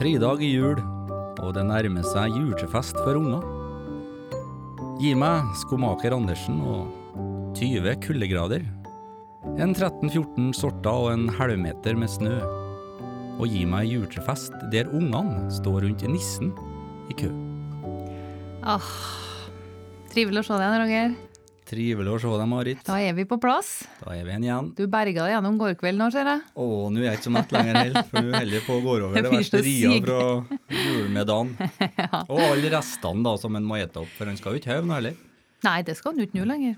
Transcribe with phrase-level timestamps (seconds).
[0.00, 0.78] Tridag i jul,
[1.44, 3.42] og det nærmer seg julefest for unger.
[4.96, 6.88] Gi meg skomaker Andersen og
[7.58, 8.64] 20 kuldegrader.
[9.60, 12.38] En 13-14 sorter og en halvmeter med snø.
[13.36, 16.54] Og gi meg julefest der ungene står rundt nissen
[17.12, 17.28] i kø.
[18.72, 18.92] Åh,
[20.14, 21.18] trivelig å se deg Roger.
[21.70, 22.80] Trivelig å se deg, Marit.
[22.82, 23.84] Da er vi på plass.
[24.00, 24.70] Da er vi igjen igjen.
[24.74, 26.42] Du berga deg gjennom går kveld nå, ser jeg.
[26.58, 28.80] Å, nå er jeg ikke så mett lenger heller, for nå holder jeg på å
[28.82, 30.20] gå over det verste ria fra
[30.74, 31.52] julemiddagen.
[32.32, 34.88] Og alle restene da som en må ete opp, for en skal jo ikke heve
[34.88, 35.20] nå heller.
[35.68, 36.74] Nei, det skal en ikke nå lenger.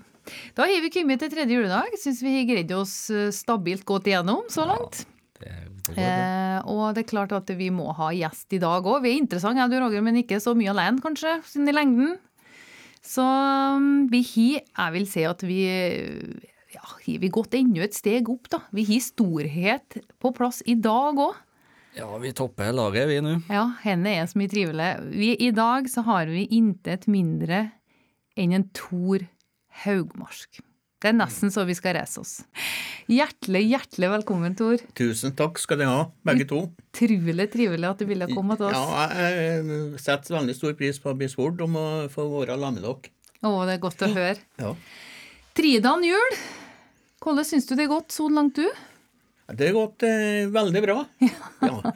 [0.53, 1.95] Da har vi kommet til tredje juledag.
[1.99, 5.07] Syns vi har greid oss eh, stabilt godt igjennom så langt.
[5.39, 5.55] Det,
[5.87, 6.05] det bra.
[6.05, 9.01] Eh, og det er klart at vi må ha gjest i dag òg.
[9.07, 12.13] Vi er interessante, jeg du Roger, men ikke så mye alene, kanskje, siden i lengden.
[13.03, 15.61] Så um, vi har, jeg vil si at vi
[16.73, 18.63] ja, har vi gått enda et steg opp, da.
[18.73, 21.41] Vi har storhet på plass i dag òg.
[21.93, 23.35] Ja, vi topper laget vi nå.
[23.53, 24.89] Ja, henne er så mye trivelig.
[25.13, 27.67] Vi, I dag så har vi intet mindre
[28.39, 29.27] enn en Tor
[29.83, 30.63] Haugmarsk.
[31.03, 32.29] Det er nesten så vi skal reise oss.
[33.11, 34.79] Hjertelig, hjertelig velkommen, Tor.
[34.95, 36.59] Tusen takk skal dere ha, begge to.
[36.93, 38.77] Utrolig trivelig at du ville komme til oss.
[38.77, 42.77] Ja, jeg setter veldig stor pris på å bli spurt om å få være sammen
[42.79, 43.11] med dere.
[43.43, 44.37] Å, det er godt å høre.
[44.63, 44.69] Ja.
[45.59, 46.37] Tridan jul.
[47.25, 48.69] Hvordan syns du det er gått så langt, du?
[49.51, 51.01] Det har gått eh, veldig bra.
[51.67, 51.91] Ja.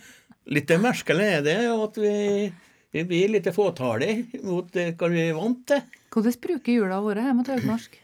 [0.51, 2.11] Litt merkelig er det at vi,
[2.91, 5.87] vi blir litt fåtallige mot hva vi er vant til.
[6.11, 7.97] Hvordan bruker jula våre hjemme til Haugmarsk?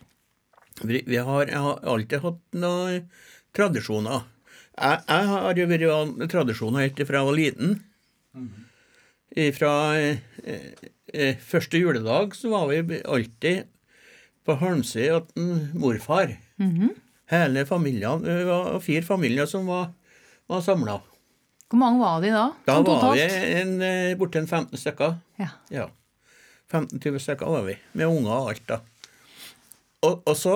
[0.83, 3.09] Vi, vi har, har alltid hatt noen
[3.55, 4.25] tradisjoner.
[4.73, 7.75] Jeg, jeg har jo vært tradisjoner helt fra jeg var liten.
[9.57, 10.17] Fra eh,
[11.13, 13.69] eh, første juledag så var vi alltid
[14.43, 16.35] på Halmsøy hos morfar.
[17.31, 19.91] Hele familien, Vi var fire familier som var,
[20.51, 20.99] var samla.
[21.69, 22.47] Hvor mange var de da?
[22.67, 25.15] Da var vi en, eh, borti en 15 stykker.
[25.41, 25.49] Ja.
[25.73, 25.87] Ja.
[26.69, 28.79] 15-20 stykker var vi, med unger og alt, da.
[30.03, 30.55] Og, og så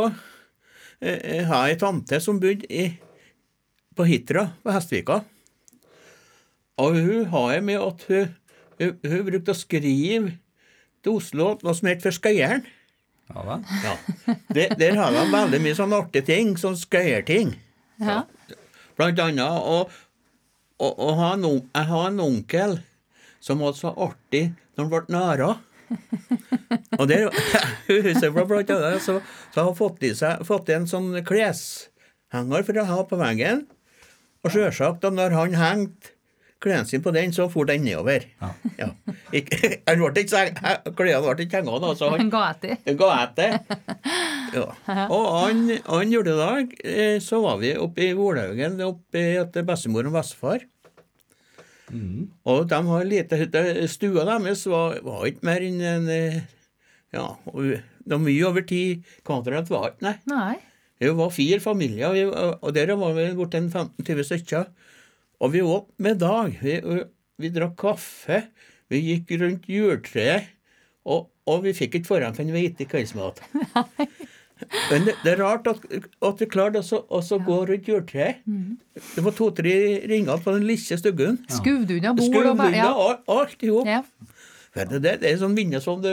[1.00, 2.90] eh, har jeg ei tante som bodde i,
[3.98, 5.22] på Hitra på Hestvika.
[6.78, 8.34] Og hun har jeg med at hun,
[8.82, 10.36] hun, hun brukte å skrive
[11.02, 12.68] til Oslo noe som het for Skøyeren.
[13.28, 13.64] Ja vel.
[13.84, 13.94] Ja.
[14.56, 17.56] Det, der har de veldig mye sånne artige ting, sånn skøyerting.
[18.00, 18.22] Ja.
[18.96, 19.92] Blant annet og,
[20.80, 22.78] og, og ha en, jeg har en onkel
[23.44, 25.50] som var så artig når han ble næra.
[27.00, 27.30] og der,
[27.88, 29.20] huset var blant annet, så,
[29.54, 33.20] så har han fått i seg fått i en sånn kleshenger for å ha på
[33.20, 33.66] veggen.
[34.46, 36.18] Og sjølsagt, når han hengte
[36.64, 38.26] klærne sine på den, så for den nedover.
[38.42, 38.88] Ja.
[39.36, 40.44] Ikke, han ble ikke,
[40.98, 42.78] klærne ble ikke hengt, da, så han Han ga etter.
[42.86, 43.58] det ga etter.
[44.56, 44.66] Ja.
[45.14, 50.66] Og annen juledag eh, så var vi oppe i Vålhaugen, oppe etter bestemor og bestefar.
[51.92, 53.40] Og de har lite.
[53.92, 56.42] Stua deres var, var ikke mer enn en eh,
[57.16, 58.82] Ja, det var mye over ti
[59.28, 60.16] kvadrat var ikke, nei.
[60.28, 60.58] Nei.
[60.98, 64.70] Det var fire familier, vi, og der var vi borti 15-20 stykker.
[65.38, 66.58] Og vi åt middag.
[66.64, 66.80] Vi,
[67.38, 68.42] vi drakk kaffe.
[68.90, 70.50] Vi gikk rundt juletreet.
[71.08, 73.40] Og, og vi fikk ikke forhånd for en hvite kveldsmat.
[74.92, 75.86] Men det, er rart at,
[76.30, 77.40] at vi klarte å ja.
[77.48, 78.44] gå rundt juletreet.
[79.14, 79.76] Det var to-tre
[80.10, 81.40] ringer på den lille stuggen.
[81.60, 82.92] Skuvd unna bord og ja.
[83.38, 83.90] alt, i hop.
[83.90, 84.04] ja.
[84.78, 86.12] Det, det, er sånn minne som du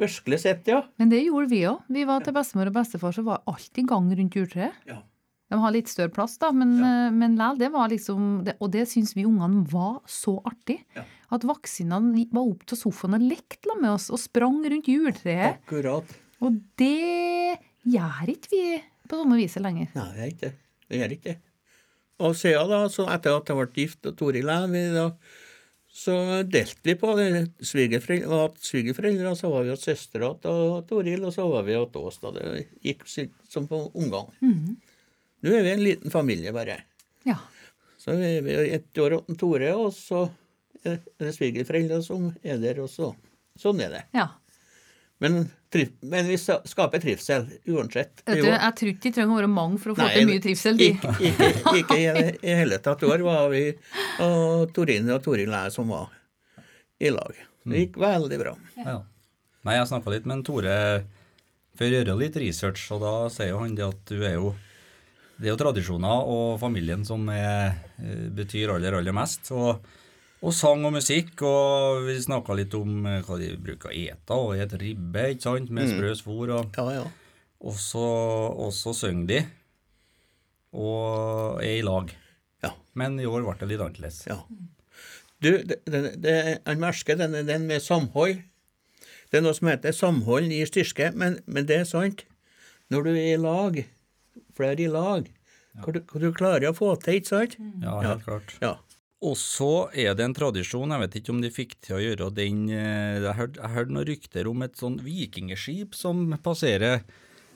[0.00, 0.80] virkelig sitter, ja.
[0.96, 1.82] Men det gjorde vi òg.
[1.92, 4.76] Vi var til bestemor og bestefar, så var alt i gang rundt juletreet.
[4.88, 5.02] ja.
[5.50, 7.10] De har litt større plass, da, men, ja.
[7.10, 10.78] men lell, det var liksom det, Og det syns vi ungene var så artig.
[10.94, 11.02] Ja.
[11.34, 15.58] At vaksinene var opp til sofaen og lekte med oss og sprang rundt juletreet.
[15.58, 16.14] Akkurat.
[16.40, 18.64] Og det gjør ikke vi
[19.10, 19.92] på samme viset lenger.
[19.96, 20.56] Nei, det gjør ikke det.
[20.90, 21.38] Det gjør ikke det.
[22.20, 25.14] Og siden da, så etter at jeg ble gift og Toril og
[25.90, 26.14] så
[26.46, 27.28] delte vi på det.
[27.66, 31.96] Svigerforeldre og svigerforeldre, så var vi hos søstera til Toril, og så var vi hos
[31.98, 32.20] oss.
[32.22, 34.76] da Det gikk som på ungene.
[35.40, 36.78] Nå er vi en liten familie, bare.
[37.26, 37.40] Ja.
[37.98, 40.28] Så vi er ett år hos Tore, og så
[40.84, 43.10] er det svigerforeldre som er der også.
[43.58, 44.04] Sånn er det.
[44.14, 44.28] ja.
[45.20, 45.34] Men,
[45.72, 48.22] tri- men vi skaper trivsel uansett.
[48.24, 50.30] Vet du, jeg tror ikke de trenger å være mange for å få Nei, til
[50.30, 50.78] mye trivsel.
[50.80, 50.86] De.
[50.94, 53.04] Ikke, ikke, ikke i det i hele tatt.
[53.04, 53.62] I år var vi
[54.24, 56.08] og Torine og Toril jeg som var
[57.00, 57.36] i lag.
[57.68, 58.54] Det gikk veldig bra.
[58.80, 58.96] Ja.
[59.68, 60.76] Nei, jeg snakka litt med en Tore
[61.76, 64.54] for å gjøre litt research, og da sier jo han det at du er jo
[65.40, 67.76] Det er jo tradisjoner og familien som er,
[68.36, 69.52] betyr aller, aller mest.
[69.56, 69.84] Og,
[70.40, 74.36] og sang og musikk, og vi snakka litt om eh, hva de bruker å ete,
[74.36, 77.06] og et ribbe, ikke sant, med sprø svor, og, Ja, ja.
[77.60, 78.04] og så,
[78.56, 79.40] og så synger de,
[80.76, 82.12] og er i lag.
[82.64, 82.74] Ja.
[82.98, 84.22] Men i år ble det litt annerledes.
[84.30, 84.40] ja.
[85.40, 86.32] Du, det, det, det,
[86.66, 88.42] han merker den, den med samhold.
[89.32, 92.26] Det er noe som heter samhold gir styrke, men, men det er sant.
[92.92, 93.78] Når du er i lag,
[94.58, 95.30] flere i lag,
[95.80, 97.56] hva, du, hva du klarer å få til, ikke sant?
[97.80, 98.52] Ja, helt klart.
[98.60, 98.74] Ja.
[99.20, 102.30] Og så er det en tradisjon, jeg vet ikke om de fikk til å gjøre
[102.32, 107.02] den eh, Jeg hørte jeg hørte noen rykter om et sånn vikingskip som passerer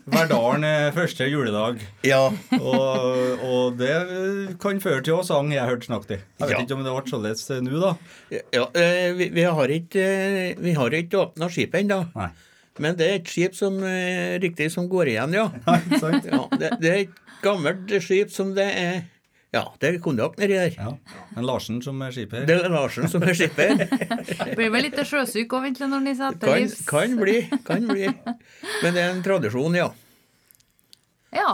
[0.04, 0.66] Verdalen
[0.98, 1.78] første juledag.
[2.04, 2.26] ja.
[2.58, 3.94] Og, og det
[4.60, 6.18] kan føre til å sang jeg hørte snakket i.
[6.42, 6.60] Jeg vet Ja.
[6.66, 7.94] ikke om det ble således eh, nå, da.
[8.52, 10.04] ja eh, vi, vi har ikke,
[10.60, 12.02] vi har ikke åpna skipet ennå.
[12.84, 13.80] Men det er et skip som
[14.42, 15.46] riktig som går igjen, ja.
[15.70, 16.28] Nei, sant?
[16.28, 19.02] ja det, det er et gammelt skip som det er
[19.54, 20.74] Ja, det er konjakk nedi der.
[20.74, 20.92] Ja.
[21.36, 22.46] Men Larsen som er skipper.
[22.48, 23.84] Det er Larsen som er skipper.
[24.58, 26.82] Blir vel litt sjøsyk òg, vent litt, når de setter Kan, livs.
[26.88, 27.36] kan bli.
[27.68, 28.08] Kan bli.
[28.82, 29.88] Men det er en tradisjon, ja.
[31.34, 31.52] Ja.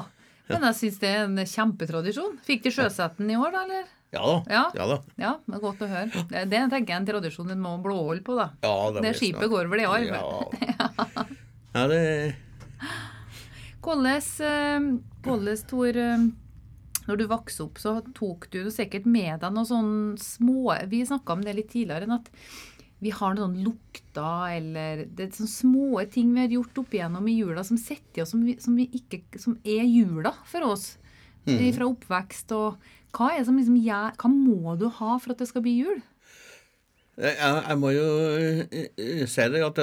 [0.51, 2.39] Men jeg syns det er en kjempetradisjon.
[2.47, 3.89] Fikk de sjøsetten i år, da, eller?
[4.11, 4.39] Ja da.
[4.51, 4.63] Ja.
[4.75, 4.97] Ja da.
[5.23, 6.25] Ja, det er godt å høre.
[6.33, 8.49] Det, det tenker jeg er en tradisjon en må blåholde på, da.
[8.65, 9.53] Ja, det, Det skipet snart.
[9.55, 10.09] går vel i arv.
[10.11, 11.27] Ja.
[11.77, 12.01] ja, det
[13.81, 16.27] Hvordan, eh, Tor, eh,
[17.11, 21.35] når du vokste opp, så tok du sikkert med deg noen sånne små Vi snakka
[21.35, 22.31] om det litt tidligere, enn at
[23.01, 27.29] vi har noen lukter eller det er sånne små ting vi har gjort opp igjennom
[27.33, 30.69] i jula som sitter i oss, som, vi, som, vi ikke, som er jula for
[30.69, 30.93] oss.
[31.49, 35.41] Fra oppvekst og hva er det som liksom jeg, Hva må du ha for at
[35.41, 36.03] det skal bli jul?
[37.21, 38.05] Jeg, jeg må jo
[38.71, 39.81] eh, si det at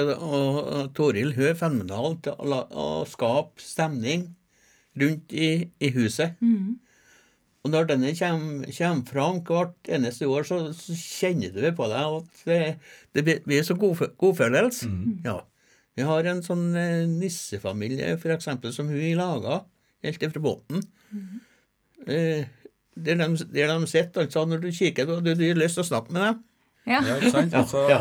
[0.96, 4.30] Toril hun er fenomenal til å, skape stemning
[4.98, 6.38] rundt i, i huset.
[7.68, 12.16] Og når denne kommer, kommer fram hvert eneste år, så, så kjenner du på deg
[12.16, 12.60] at det,
[13.12, 14.88] det blir- så god, godfølelse.
[15.26, 15.42] Ja.
[15.98, 19.60] Vi har en sånn eh, nissefamilie for eksempel, som hun laga
[20.06, 20.80] helt fra båten.
[22.06, 22.46] Eh,
[22.98, 25.88] der de, der de sitter, altså, når du kikker, du, du har lyst til å
[25.90, 26.38] snakke med dem.
[26.88, 27.02] Ja.
[27.04, 27.54] Ja, ikke sant?
[27.58, 28.00] Altså, ja.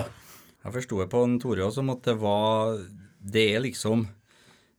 [0.64, 2.78] Jeg forsto på en Tore også, som at det var
[3.34, 4.06] Det er liksom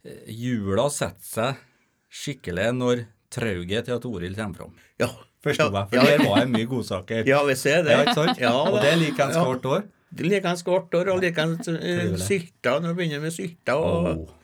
[0.05, 1.61] eh, Jula setter seg
[2.09, 3.03] skikkelig når
[3.35, 4.75] trauget til Toril kommer fram.
[5.01, 5.09] Ja.
[5.45, 5.85] Forsto ja.
[5.85, 7.29] jeg, for der var det mye godsaker.
[7.29, 7.93] Ja, vi ser det.
[7.95, 8.41] Ja, ikke sant?
[8.43, 9.45] Ja, og det liker han Ja.
[9.47, 9.85] hvert år.
[10.11, 13.77] Det liker han hvert år, og liker han uh, sylta når du begynner med sylta.
[13.77, 14.35] Og, Oh.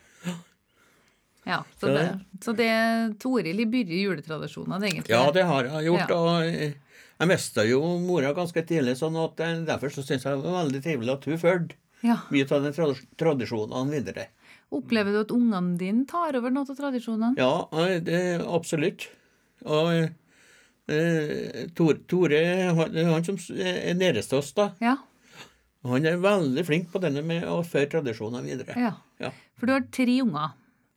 [1.45, 2.05] Ja, så det,
[2.41, 2.71] så det
[3.21, 5.13] Toril i byrje juletradisjonene, egentlig.
[5.13, 6.09] Ja, det har jeg gjort.
[6.09, 6.17] Ja.
[6.17, 6.73] og eh,
[7.21, 10.65] Jeg mista jo mora ganske tidlig, sånn at eh, derfor så syns jeg det var
[10.65, 12.17] veldig trivelig at hun fulgte Ja.
[12.33, 14.25] mye av de trad tradisjonene videre.
[14.75, 17.35] Opplever du at ungene dine tar over noe av tradisjonene?
[17.39, 19.07] Ja, det det, absolutt.
[19.65, 19.93] Og
[20.89, 22.41] eh, Tor, Tore,
[22.77, 24.71] han, er han som er nærest oss, da.
[24.85, 24.97] Ja.
[25.85, 28.77] Han er veldig flink på denne med å føre tradisjoner videre.
[28.81, 28.95] ja.
[29.23, 29.31] Ja.
[29.61, 30.51] For du har tre unger,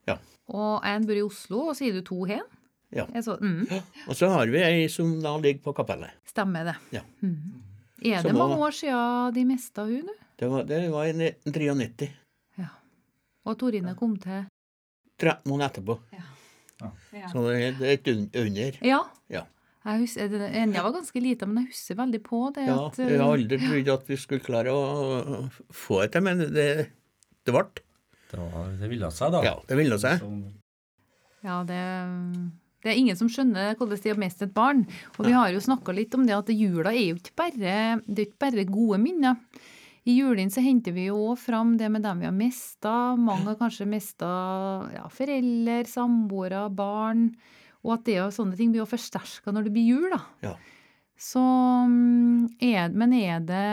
[0.10, 0.16] Ja.
[0.50, 2.42] og en bor i Oslo, og så er du to hen?
[2.90, 3.06] Ja.
[3.22, 3.68] Så, mm,
[4.08, 6.10] Og så har vi ei som da ligger på kapellet.
[6.26, 6.76] stemmer det.
[6.92, 7.02] Ja.
[8.02, 10.08] Er Som det mange år siden de mista hun?
[10.40, 12.10] Det var, det var i 1993.
[13.48, 13.52] Ja.
[13.54, 14.46] Og Torine kom til
[15.18, 16.00] 13 måneder etterpå.
[16.14, 16.26] ja.
[17.32, 18.78] Så det er- et under.
[18.84, 19.04] ja.
[19.30, 19.44] Ja.
[19.88, 22.66] Jeg, husker, det- var ganske lita, men jeg husker veldig på det.
[22.68, 26.22] Ja, at, jeg har uh, aldri trodd at vi skulle klare å få det til,
[26.24, 26.90] men det,
[27.46, 27.64] det ble.
[28.28, 29.44] Det, var, det ville seg, da.
[29.46, 30.26] Ja, det ville seg.
[31.48, 31.80] Ja, det,
[32.84, 34.84] det er ingen som skjønner hvordan de har mistet et barn.
[35.18, 38.20] Og vi har jo snakka litt om det at jula er jo ikke bare, det
[38.20, 39.40] er ikke bare gode minner.
[40.08, 42.94] I julen så henter vi jo også fram det med dem vi har mista.
[43.20, 44.30] Mange har kanskje mista
[44.94, 47.28] ja, foreldre, samboere, barn.
[47.84, 50.22] Og at det er sånne ting blir jo forsterka når det blir jul, da.
[50.46, 50.56] Ja.
[51.20, 53.70] Så mm, er, Men er det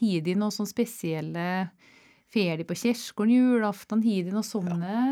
[0.00, 1.68] Har de noe sånn spesielle
[2.26, 4.02] Fer de på kirkegården julaften?
[4.02, 5.02] Har de noe sånne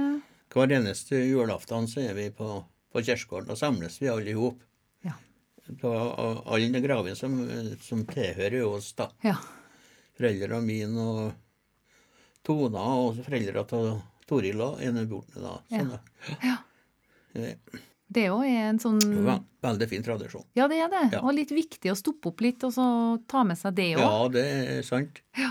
[0.50, 2.58] Hver eneste julaften så er vi på,
[2.90, 4.58] på kirkegården og samles vi alle i hop.
[5.06, 5.14] Ja.
[5.80, 7.38] På alle gravene som,
[7.80, 9.08] som tilhører oss, da.
[9.24, 9.38] Ja.
[10.16, 11.34] Foreldrene mine og
[12.46, 13.90] Tona og foreldrene til
[14.26, 15.56] Toril og ene borte da.
[15.70, 15.92] Sånn.
[16.44, 16.56] Ja.
[17.36, 20.44] Eh, Det òg er en sånn veldig fin tradisjon.
[20.54, 21.04] Ja, det er det.
[21.16, 21.20] Ja.
[21.26, 22.86] Og litt viktig å stoppe opp litt og så
[23.28, 24.02] ta med seg det òg.
[24.04, 25.20] Ja, det er sant.
[25.36, 25.50] Ja.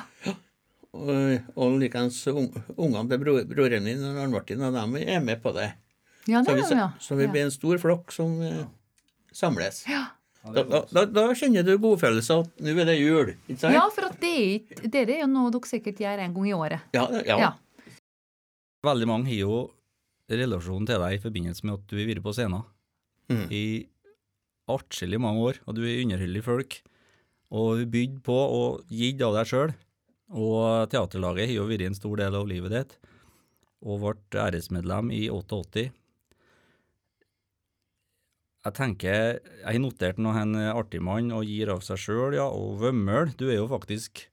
[0.96, 5.42] Og, og likeens ungene til bro, broren min og Arne Martin, og de er med
[5.44, 5.74] på det.
[6.26, 6.86] Ja, Så det vi, er det, ja.
[7.04, 8.64] så vi blir en stor flokk som eh,
[9.36, 9.84] samles.
[9.92, 10.06] Ja.
[10.46, 13.32] Da, da, da, kjenner du godfølelsen at nå er det jul.
[13.50, 13.76] ikke sant?
[13.76, 14.32] ja, for det
[14.82, 16.86] er Dere er jo noe dere sikkert gjør en gang i året.
[16.96, 17.38] Ja, ja.
[17.46, 17.52] Ja.
[18.86, 19.60] Veldig mange har jo
[20.30, 22.64] relasjon til deg i forbindelse med at du har vært på scenen
[23.26, 23.48] Mm.
[23.50, 23.88] i
[24.70, 26.76] atskillig mange år, og du er underholdig folk.
[27.50, 29.74] Og bydd på og gitt av deg sjøl.
[30.30, 32.94] Og teaterlaget har jo vært en stor del av livet ditt,
[33.82, 35.88] og ble æresmedlem i 88.
[38.66, 42.48] jeg tenker Jeg har notert noe en artig mann og gir av seg sjøl, ja,
[42.50, 43.36] og Vømmøl.
[43.38, 44.26] Du er jo faktisk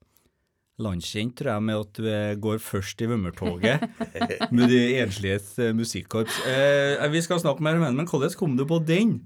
[0.83, 3.85] landskjent, tror jeg, med at du er, går først i Vømmertoget
[4.55, 6.41] med De ensliges eh, musikkorps.
[6.49, 9.19] Eh, vi skal snakke mer om den, men hvordan kom du på den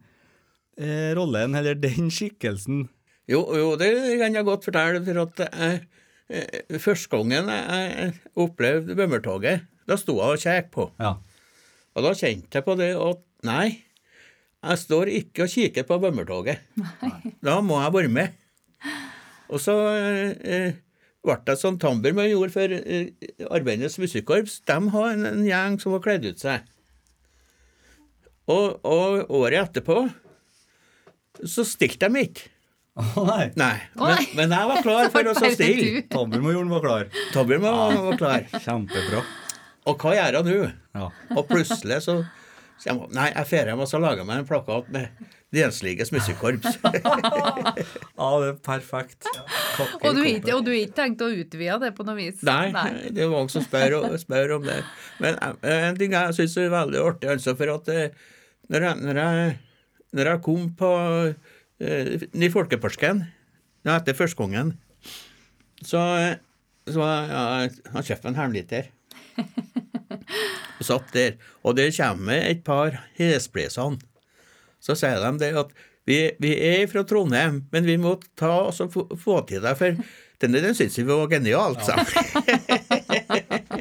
[0.78, 2.88] eh, rollen, eller den skikkelsen?
[3.30, 5.80] Jo, jo, det kan jeg godt fortelle, for at jeg,
[6.30, 10.90] eh, første gangen jeg jeg opplevde Vømmertoget, da sto jeg og kjekk på.
[10.98, 11.16] Ja.
[11.96, 13.85] Og da kjente jeg på det at nei,
[14.64, 16.64] jeg står ikke og kikker på bømmertoget.
[17.44, 18.42] Da må jeg være med.
[19.52, 19.75] Og så
[20.42, 20.78] eh,
[21.26, 23.12] ble det sånn Tambermann gjorde for eh,
[23.46, 24.60] Arbeidernes Musikkorps.
[24.66, 26.66] De har en, en gjeng som har kledd ut seg.
[28.50, 30.04] Og, og året etterpå
[31.44, 32.52] så stilte de ikke.
[32.96, 33.50] Å nei.
[33.60, 36.02] Nei, men, men jeg var klar for å stille.
[36.08, 36.38] du.
[36.72, 37.10] Var klar.
[37.34, 38.46] Tambermann var, var klar.
[38.64, 39.22] Kjempebra.
[39.86, 40.70] Og hva gjør hun nå?
[40.96, 41.08] Ja.
[41.36, 42.16] Og plutselig så
[42.76, 45.33] så jeg må, Nei, jeg drar hjem og så lager jeg meg en plakat med
[45.54, 46.78] De ensliges musikkorps.
[46.85, 49.28] ja, det er perfekt.
[50.02, 52.42] Og du ikke, og du har ikke tenkt å utvide det på noe vis?
[52.45, 52.66] Nei,
[53.14, 54.80] det er mange som spør, spør om det.
[55.23, 58.26] Men eh, en ting jeg syns er veldig artig, altså, for at eh,
[58.75, 59.54] når jeg, når jeg,
[60.18, 60.90] når jeg kom på
[61.80, 63.23] eh, i Folkeparken
[63.87, 64.75] ja, etter førstegangen,
[65.80, 66.02] så,
[66.90, 68.92] så var jeg, jeg kjøpte en halvliter.
[70.86, 71.36] Og satt der.
[71.66, 73.98] Og der kommer et par hesblesende.
[74.80, 75.72] Så sier de det at
[76.06, 79.72] vi, vi er fra Trondheim, men vi må ta oss og få, få til det,
[79.80, 79.96] for
[80.38, 81.96] denne den syns vi var genialt, sa.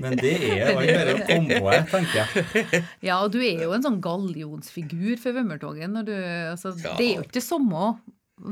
[0.02, 2.82] Men det er jo bare å komme på tenker jeg.
[3.06, 6.00] Ja, og du er jo en sånn gallionsfigur for Vømmertoget.
[6.08, 6.96] Du, altså, Ja.
[6.98, 7.92] Det er jo ikke det samme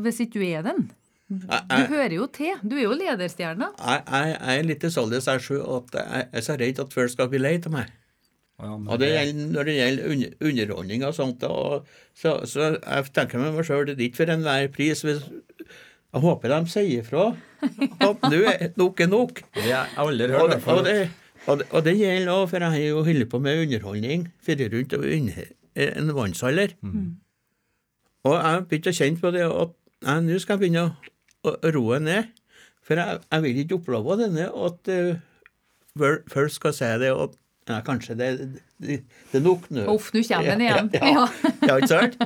[0.04, 0.86] hvis ikke du er den.
[1.34, 2.54] Du Jeg, hører jo til.
[2.62, 3.72] Du er jo lederstjerna.
[3.80, 5.64] jeg, jeg, jeg er litt sånn jeg sjøl
[5.98, 7.90] jeg er så redd at folk skal bli lei av meg.
[8.64, 13.42] Ja, Og det gjelder, når det gjelder underholdning og sånt, og, så, så jeg tenker
[13.42, 15.02] med meg sjøl det er ikke for enhver pris.
[15.04, 15.26] Hvis,
[16.14, 17.26] jeg håper de sier ifra
[18.06, 19.44] at nå er nok er nok.
[19.56, 20.42] Det har jeg aldri hørt.
[20.44, 20.96] Og det, og, det,
[21.48, 24.66] og, det, og det gjelder òg, for jeg har jo holdt på med underholdning før
[24.76, 25.44] rundt under
[25.88, 26.78] en vannsalder.
[28.24, 29.74] Og jeg begynte å kjenne på det at
[30.24, 30.94] nå skal jeg begynne å,
[31.50, 32.32] å roe ned.
[32.84, 37.38] For jeg, jeg vil ikke oppleve denne at uh, folk skal si det at
[37.70, 38.28] ja, kanskje det,
[38.84, 38.98] det,
[39.32, 39.86] det er nok nå.
[39.94, 40.90] Uff, nå kommer den igjen.
[40.92, 41.28] Ja, Ja.
[41.44, 41.52] ja.
[41.70, 42.18] ja ikke sant?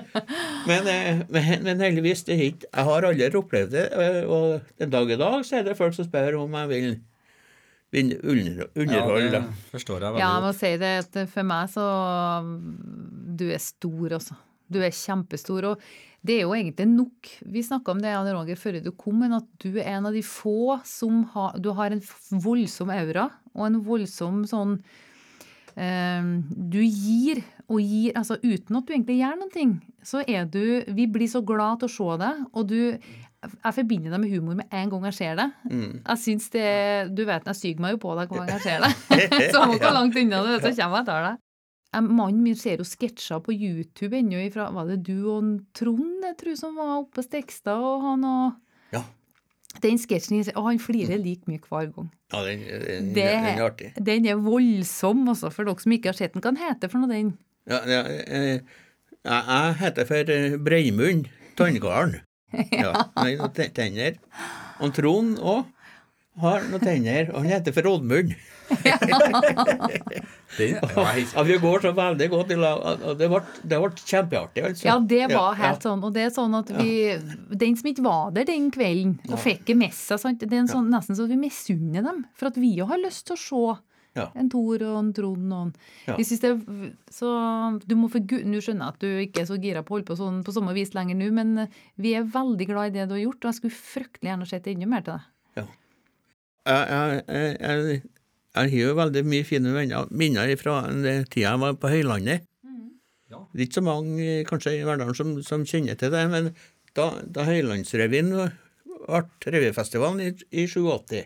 [0.69, 4.73] Men, eh, men, men heldigvis, det er ikke Jeg har aldri opplevd det, eh, og
[4.81, 6.89] den dag i dag så er det folk som spør om jeg vil,
[7.93, 9.29] vil under, underholde.
[9.29, 11.87] Ja, det forstår jeg veldig Ja, jeg må si det at for meg så
[13.37, 14.41] Du er stor, altså.
[14.67, 15.69] Du er kjempestor.
[15.69, 15.83] Og
[16.27, 17.29] det er jo egentlig nok.
[17.45, 20.17] Vi snakka om det, Anne Roger, før du kom, men at du er en av
[20.17, 22.01] de få som har Du har en
[22.31, 24.79] voldsom aura, og en voldsom sånn
[25.77, 30.83] Du gir og gir, altså uten at du egentlig gjør noen ting, så er du
[30.97, 32.79] Vi blir så glad til å se deg, og du
[33.47, 35.45] jeg forbinder deg med humor med en gang jeg ser det.
[35.69, 36.69] Jeg synes det,
[37.15, 38.89] Du vet, jeg syr meg jo på deg hver gang jeg ser det.
[39.53, 41.43] Samme hvor langt unna du er, så kommer jeg etter deg.
[42.07, 46.35] Mannen min ser jo sketsjer på YouTube ennå ifra Var det du og Trond, jeg
[46.41, 49.03] tror, som var oppe på Stekstad, og han og Ja.
[49.83, 52.09] Den sketsjen Og han flirer like mye hver gang.
[52.33, 53.91] Ja, den, den, Det, den er artig.
[54.05, 56.43] den er voldsom, også, for dere som ikke har sett den.
[56.43, 57.33] Hva heter for noe, den?
[57.67, 58.59] Ja, ja, eh,
[59.27, 61.25] jeg, jeg heter for Breimund Breimunn
[61.57, 62.21] Tanngarden.
[62.71, 62.93] Ja,
[63.27, 63.47] ja.
[63.75, 64.15] tenner.
[64.79, 65.65] Og Trond òg
[66.41, 68.35] har noen tenner, og han heter for Oddmund.
[68.83, 68.97] Ja,
[70.57, 74.87] Ja, vi går så veldig godt i lag, det ble, det ble kjempeartig, altså.
[74.87, 76.03] Ja, det var Ja, helt sånn.
[76.03, 76.89] Og det er sånn at vi
[77.57, 80.41] Den som ikke var der den kvelden, og fikk det med seg, sant?
[80.43, 82.23] det er en sånn, nesten så vi misunner dem.
[82.37, 83.83] For at vi òg har lyst til å se
[84.17, 84.31] Ja.
[84.33, 85.73] en Tor og en Trond og en
[86.07, 86.15] Ja.
[86.17, 87.27] Vi synes det Så
[87.85, 89.97] du må for gud Nå skjønner jeg at du ikke er så gira på å
[89.99, 91.67] holde på sånn på samme vis lenger nå, men eh,
[92.01, 94.65] vi er veldig glad i det du har gjort, og jeg skulle fryktelig gjerne sett
[94.67, 95.21] enda mer til deg.
[95.55, 95.67] Jeg,
[96.67, 98.01] jeg, jeg, jeg,
[98.57, 102.45] jeg har jo veldig mye fine venner, minner fra den tida jeg var på Høylandet.
[103.27, 103.41] Ja.
[103.51, 106.53] Det er ikke så mange eh, kanskje i Verdalen som, som kjenner til det, men
[106.95, 108.47] da, da Høylandsrevyen ble
[109.51, 110.29] revyfestivalen i,
[110.63, 111.25] i 87,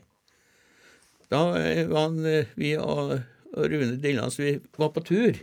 [1.32, 3.16] da eh, var eh, vi og,
[3.54, 5.38] og Rune Dillans vi var på tur.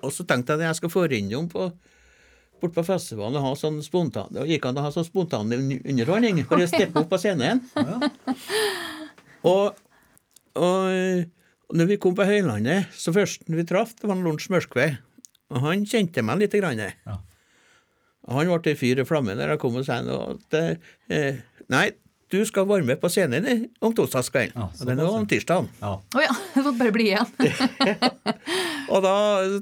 [0.00, 1.68] Og så tenkte jeg at jeg skal få innom på
[2.62, 6.42] bort på festivalen og ha sånn spontan da gikk han og ha sånn spontan underholdning.
[6.44, 7.62] å steppe opp på scenen.
[9.46, 9.76] Og,
[10.60, 10.90] og,
[11.70, 14.50] og når vi kom på Høylandet, så først når vi traff, det var en Lorentz
[14.52, 14.90] Mørskvei.
[15.50, 16.82] Og han kjente meg lite grann.
[16.82, 17.16] Ja.
[18.30, 21.40] Han ble i fyr og flamme der jeg kom og sa at eh,
[21.70, 21.86] Nei,
[22.30, 23.46] du skal være med på scenen
[23.82, 24.54] om torsdagskvelden.
[24.54, 25.70] Ja, og den var om tirsdagen.
[25.80, 25.96] Ja.
[25.98, 27.26] Å ja, jeg måtte bare bli igjen.
[28.90, 29.14] Og da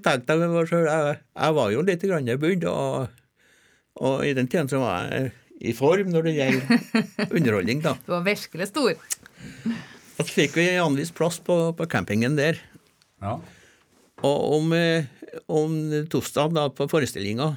[0.04, 3.11] tenkte jeg med meg sjøl jeg, jeg var jo litt grann bydd, og,
[4.00, 5.30] og i den tiden så var jeg
[5.68, 7.92] i form når det gjelder underholdning, da.
[8.06, 8.92] Du var virkelig stor.
[10.18, 12.58] Og så fikk vi anvist plass på, på campingen der.
[13.23, 13.37] Ja.
[14.26, 15.04] Og om, eh,
[15.50, 15.75] om
[16.11, 17.52] torsdag, da, på forestillinga,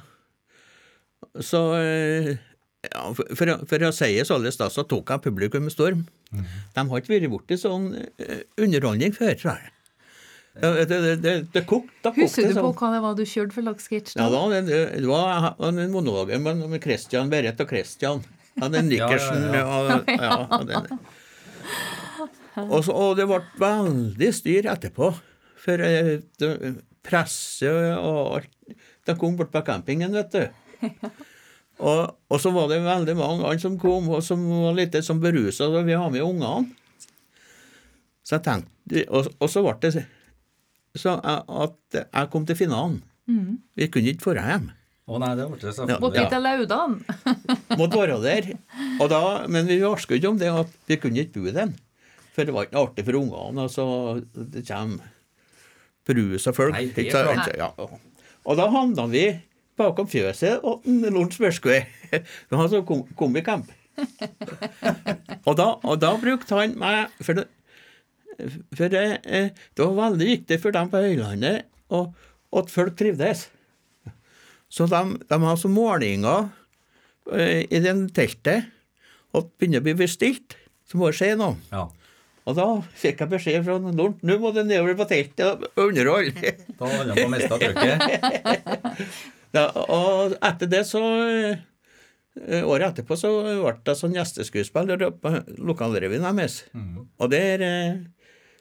[1.42, 2.32] så eh,
[2.90, 5.74] ja, for, for, å- for å si det således, da, så tok jeg publikum med
[5.74, 6.04] storm.
[6.34, 9.72] De har ikke vært borti sånn eh, underholdning før, tror jeg.
[10.52, 11.94] Det, det, det, det, det kokte.
[12.04, 12.76] da kokte Husker du på sånn.
[12.82, 14.18] hva det var du kjørte for slags sketsj?
[14.20, 14.42] Ja, da?
[14.52, 14.62] det,
[15.00, 18.20] det var en monolog med, med Christian, Berit og Christian.
[18.60, 20.82] Han er Nikkersen Ja, ja, ja.
[22.68, 25.14] Og, så, og det ble veldig styr etterpå.
[25.62, 28.76] For eh, det- presse og alt
[29.08, 30.44] De kom bort på campingen, vet du.
[31.82, 35.18] Og, og så var det veldig mange andre som kom, og som var litt som
[35.18, 35.66] berusa.
[35.66, 36.68] og Vi har med ungene.
[38.22, 40.04] Så jeg tenkte Og, og så ble det
[40.98, 43.02] så jeg, at jeg kom til finalen.
[43.80, 44.70] Vi kunne ikke dra hjem.
[45.12, 45.86] Å nei, det ble så.
[46.00, 46.98] Måtte ikke til Laudan?
[47.80, 48.50] Måtte være der.
[49.02, 49.22] Og da,
[49.52, 51.74] men vi varsket ikke om det at vi kunne ikke bo den.
[52.36, 53.66] For det var ikke artig for ungene.
[53.66, 53.86] Altså,
[54.36, 55.10] det kommer
[56.12, 56.74] og folk.
[56.76, 57.44] Nei, det er ikke sant?
[57.56, 57.58] klart.
[57.60, 58.00] Ja.
[58.48, 59.26] Og da havna vi
[59.80, 61.82] bakom fjøset og Lorentz Børskve.
[62.12, 63.70] Vi hadde så kom- komicamp.
[65.48, 67.44] og, da, og da brukte han meg For det,
[68.78, 72.14] for det, eh, det var veldig viktig for dem på Høylandet og,
[72.58, 73.46] at folk trivdes.
[74.72, 76.50] Så de, de har så målinger
[77.32, 78.70] eh, i den teltet
[79.36, 80.56] og begynner å bli bestilt,
[80.88, 81.56] så må det skje noe.
[81.72, 81.88] Ja.
[82.50, 82.68] Og da
[82.98, 86.56] fikk jeg beskjed fra Lornt nå må du nedover på teltet og underholde.
[86.80, 88.80] Da holdt han på å miste trykket.
[89.58, 96.24] ja, og etter det så eh, Året etterpå så ble det sånn gjesteskuespiller på lokalrevyen
[96.24, 96.62] deres.
[97.20, 97.66] Og der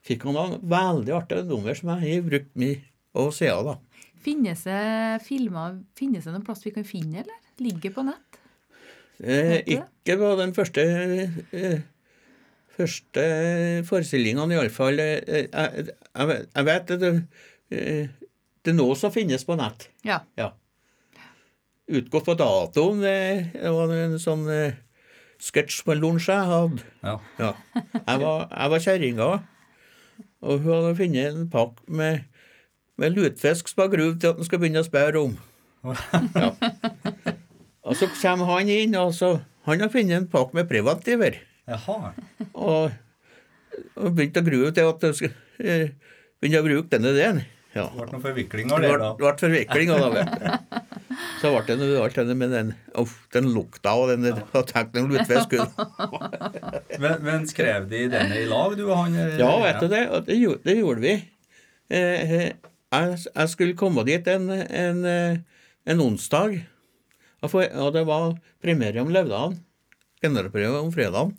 [0.06, 2.80] fikk han noen veldig artige nummer som jeg har brukt mye
[3.20, 3.76] å se av, da.
[4.20, 4.80] Finnes det
[5.24, 7.38] filmer Finnes det noen plass vi kan finne, eller?
[7.60, 8.38] Ligger på nett?
[9.20, 10.84] Eh, ikke på den første
[11.52, 11.80] eh,
[12.76, 13.24] første
[13.88, 15.00] forestillingene, iallfall.
[15.02, 17.10] Eh, jeg, jeg, vet- jeg vet det,
[17.76, 18.08] eh,
[18.64, 19.88] det er noe som finnes på nett.
[20.08, 20.22] Ja.
[20.40, 20.50] Ja.
[21.90, 23.00] Utgått på datoen.
[23.02, 23.16] Det
[23.56, 24.76] det var en sånn eh,
[25.42, 26.84] sketsj på en lunsj jeg hadde.
[27.04, 27.16] Ja.
[27.40, 27.52] Ja.
[27.74, 29.30] Jeg var, jeg var kjerringa,
[30.40, 32.24] og hun hadde funnet en pakke med,
[33.00, 35.36] med lutfisk som var grov til at han skulle begynne å spørre om.
[36.36, 36.50] Ja.
[37.90, 41.38] Og så kommer han inn, og så han har funnet en pakke med preventiver.
[41.70, 42.12] Jaha.
[42.54, 42.92] Og,
[43.96, 45.94] og begynte å grue til at han skulle eh,
[46.40, 47.42] begynne å bruke denne den.
[47.74, 47.86] Ja.
[47.86, 48.80] Det ble noen forvikling Det da.
[48.82, 49.10] det, ble, da.
[51.40, 54.62] Så ble det alt det med den, uff, den lukta og den ja.
[54.68, 55.54] tenk den lutfisk.
[57.00, 59.16] Men, men skrev de denne i lag, du og han?
[59.40, 60.02] Ja, vet du det?
[60.26, 61.14] Det, gjorde, det gjorde vi.
[61.90, 62.50] Eh, eh,
[62.92, 66.58] jeg, jeg skulle komme dit en, en, eh, en onsdag,
[67.40, 69.56] og, for, og det var premiere om lørdagen.
[70.20, 71.32] Generalprøve om fredagen.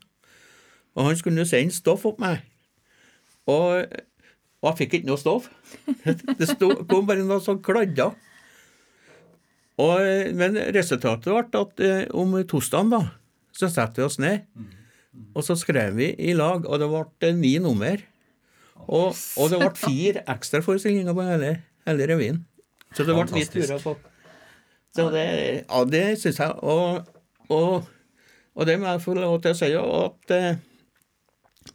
[0.98, 2.42] Og han skulle sende stoff opp meg.
[3.46, 3.86] Og,
[4.62, 5.52] og jeg fikk ikke noe stoff.
[6.40, 8.18] Det sto, kom bare noe sånn kladder.
[9.82, 13.02] Og, men resultatet ble at eh, om torsdagen, da,
[13.56, 14.46] så satte vi oss ned.
[15.36, 18.04] Og så skrev vi i lag, og det ble eh, ni nummer.
[18.88, 21.52] Og, og det ble fire ekstraforestillinger på hele,
[21.88, 22.42] hele revyen.
[22.96, 23.96] Så det ble litt turer på.
[24.92, 25.26] Så det,
[25.64, 26.56] ja, det syns jeg.
[26.68, 27.08] Og,
[27.54, 27.88] og,
[28.56, 30.60] og det må jeg få lov til å si, at eh,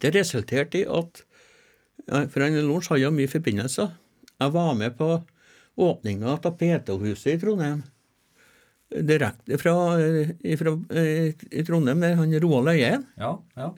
[0.03, 1.23] det resulterte i at
[2.07, 3.89] For Lorentz har jo mye forbindelser.
[4.39, 5.09] Jeg var med på
[5.81, 7.81] åpninga av PT-huset i Trondheim.
[8.87, 13.73] Direkte fra, eh, fra eh, i Trondheim, der han Roald Øyen Ja, ja.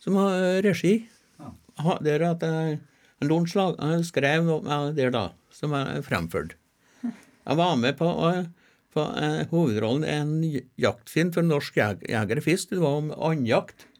[0.00, 0.94] som har regi.
[1.38, 1.98] Ja.
[2.00, 2.78] Der at jeg,
[3.20, 6.56] han Lorentz lag- han skrev noe der da, som jeg fremførte.
[7.04, 8.46] Jeg var med på, eh,
[8.94, 12.70] på eh, hovedrollen i en jaktfilm for Norsk jeg, Jeger og Fisk.
[12.70, 13.90] Det var om andjakt.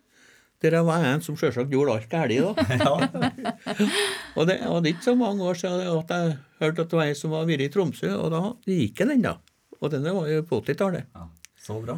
[0.64, 2.32] Der jeg var en som selvsagt gjorde alt galt.
[2.56, 3.30] da.
[4.38, 6.96] og det og det er ikke så mange år siden at jeg hørte at det
[6.96, 8.40] var ei som var vært i Tromsø, og da
[8.72, 9.34] gikk den ennå.
[9.84, 11.06] Og denne var jo på 80-tallet.
[11.14, 11.28] ja.
[11.64, 11.94] Så bra.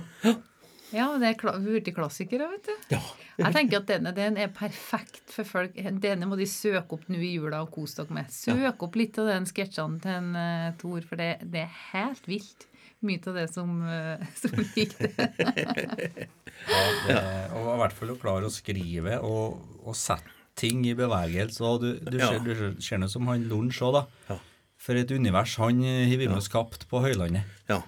[0.95, 2.75] Ja, det er kla hurtigklassikere, vet du.
[2.95, 3.01] Ja.
[3.41, 5.75] Jeg tenker at denne den er perfekt for folk.
[6.01, 8.31] Denne må de søke opp nå i jula og kose dere med.
[8.31, 12.29] Søk opp litt av den sketsjene til en uh, Tor, for det, det er helt
[12.31, 12.69] vilt.
[13.05, 16.29] Mye av det som, uh, som liker det.
[16.67, 17.17] Ja, det,
[17.59, 21.61] og i hvert fall å klare å skrive og, og sette ting i bevegelse.
[21.67, 22.31] Og du, du, Ja.
[22.31, 24.39] ser, du ser- ser det som han lunsj òg, da.
[24.87, 27.43] For et univers han har vært med og skapt på Høylandet.
[27.67, 27.81] Ja.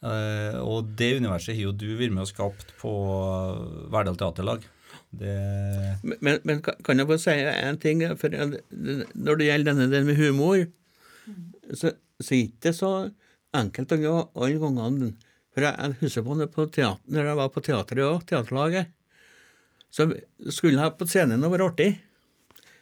[0.00, 2.92] Eh, og det universet har jo du vært med og skapt på
[3.92, 4.66] Verdal Teaterlag.
[5.10, 5.34] Det
[6.02, 8.02] Men, men kan jeg få si en ting?
[8.18, 10.62] For når det gjelder denne delen med humor,
[11.74, 12.92] så, så gikk det så
[13.56, 15.10] enkelt å gjøre alle gangene.
[15.54, 18.90] For jeg, jeg husker på det på teater, når jeg var på teateret òg, teaterlaget.
[19.90, 20.06] Så
[20.54, 21.90] skulle jeg på scenen og være artig.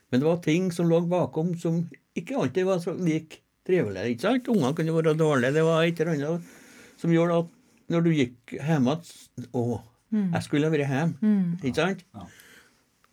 [0.08, 1.82] Men det var ting som lå bakom som
[2.16, 4.14] ikke alltid var så like trivelige.
[4.14, 4.48] ikke sant?
[4.52, 5.54] Ungene kunne være dårlige.
[5.58, 6.52] Det var et eller annet
[6.98, 7.54] som gjorde at
[7.92, 9.62] når du gikk hjem igjen Å,
[10.12, 11.34] jeg skulle ha vært hjemme.
[11.62, 12.02] Ikke sant?
[12.16, 12.26] Ja.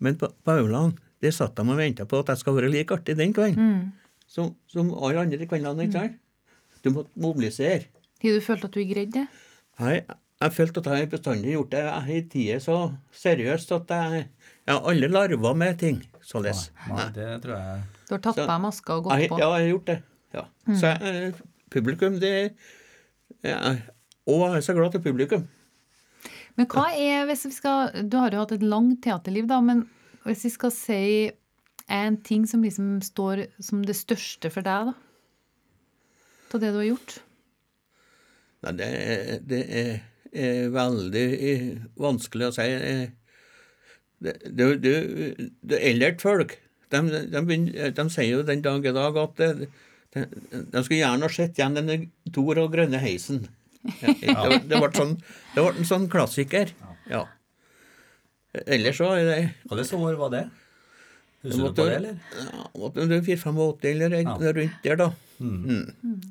[0.04, 2.94] Men på, på Auland det satt de og venta på at jeg skal være like
[2.94, 3.92] artig den kvelden
[4.28, 5.86] som, som alle andre kveldene.
[5.88, 6.20] ikke sant?
[6.84, 7.88] Du måtte mobilisere.
[8.22, 9.28] Har du følt at du ikke greide det?
[9.80, 10.04] Jeg,
[10.44, 12.76] jeg følte at jeg bestandig gjort det jeg har tidet så
[13.16, 14.26] seriøst at jeg,
[14.68, 16.68] jeg har aldri larva med ting således.
[16.90, 19.40] Nei, det tror jeg Du har tatt på deg maska og gått på?
[19.40, 19.98] ja, jeg har gjort det.
[20.36, 20.46] Ja.
[20.68, 21.44] Så jeg, eh,
[21.74, 22.34] publikum, det
[23.46, 23.76] ja,
[24.28, 25.46] Og jeg er så glad til publikum.
[26.56, 29.86] Men hva er, hvis vi skal Du har jo hatt et langt teaterliv, da, men
[30.26, 31.02] hvis vi skal si
[31.92, 34.96] en ting som liksom står som det største for deg, da?
[36.56, 37.18] Av det du har gjort?
[38.64, 38.88] Nei, det,
[39.46, 39.92] det er,
[40.32, 41.68] er veldig eh,
[42.00, 42.68] vanskelig å si.
[42.72, 43.06] Eh,
[44.26, 44.94] Det, det, det,
[45.60, 46.54] det eldre folk
[46.90, 49.68] de, de, de, de sier jo den dag i dag at det,
[50.16, 51.98] de, skulle gjerne ha sett igjen denne
[52.36, 53.46] Tor og grønne heisen.
[54.02, 55.16] Ja, det, det, ble sånn,
[55.54, 56.72] det ble en sånn klassiker.
[57.12, 57.26] Ja.
[58.66, 60.46] Ellers så er det Hvilket år var det?
[61.46, 62.16] det måtte, du på det, eller?
[62.40, 64.38] Ja, måtte det 4-85 eller Ja.
[64.40, 65.12] rundt der, da.
[65.40, 66.24] Mm.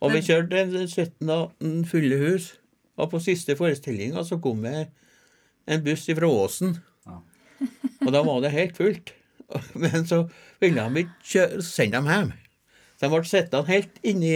[0.00, 2.50] Og vi kjørte 17-18 fulle hus,
[3.00, 4.90] og på siste forestillinga så kom det
[5.70, 6.76] en buss fra Åsen.
[7.06, 7.20] Ja.
[8.04, 9.14] Og da var det helt fullt.
[9.82, 10.24] Men så
[10.60, 12.32] ville de ikke sende dem hjem.
[13.00, 14.34] Så de ble sittende helt inni,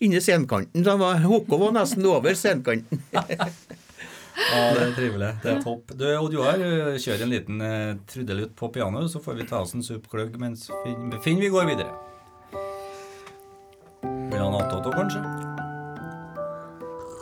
[0.00, 0.84] inni scenekanten.
[0.86, 3.02] Så var, Håkon var nesten over scenekanten.
[4.38, 5.28] Ja, det er trivelig.
[5.42, 5.90] Det er topp.
[5.98, 6.60] Du, Odd Joar,
[7.02, 10.68] kjør en liten eh, trudelutt på piano, så får vi ta oss en suppkløgg mens
[10.84, 11.90] Finn, Finn vi går videre.
[14.06, 15.24] Vil han ha Toto, kanskje?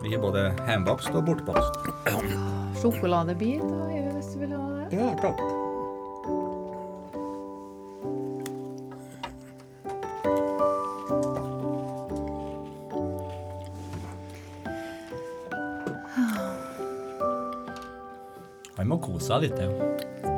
[0.04, 1.80] Vi har både hjemmebakst og bortbakst.
[2.82, 5.00] Sjokoladebit, hvis du vil ha det.
[5.00, 5.40] Ja, takk.
[18.86, 19.56] Han må kose seg litt.
[19.58, 19.66] ja.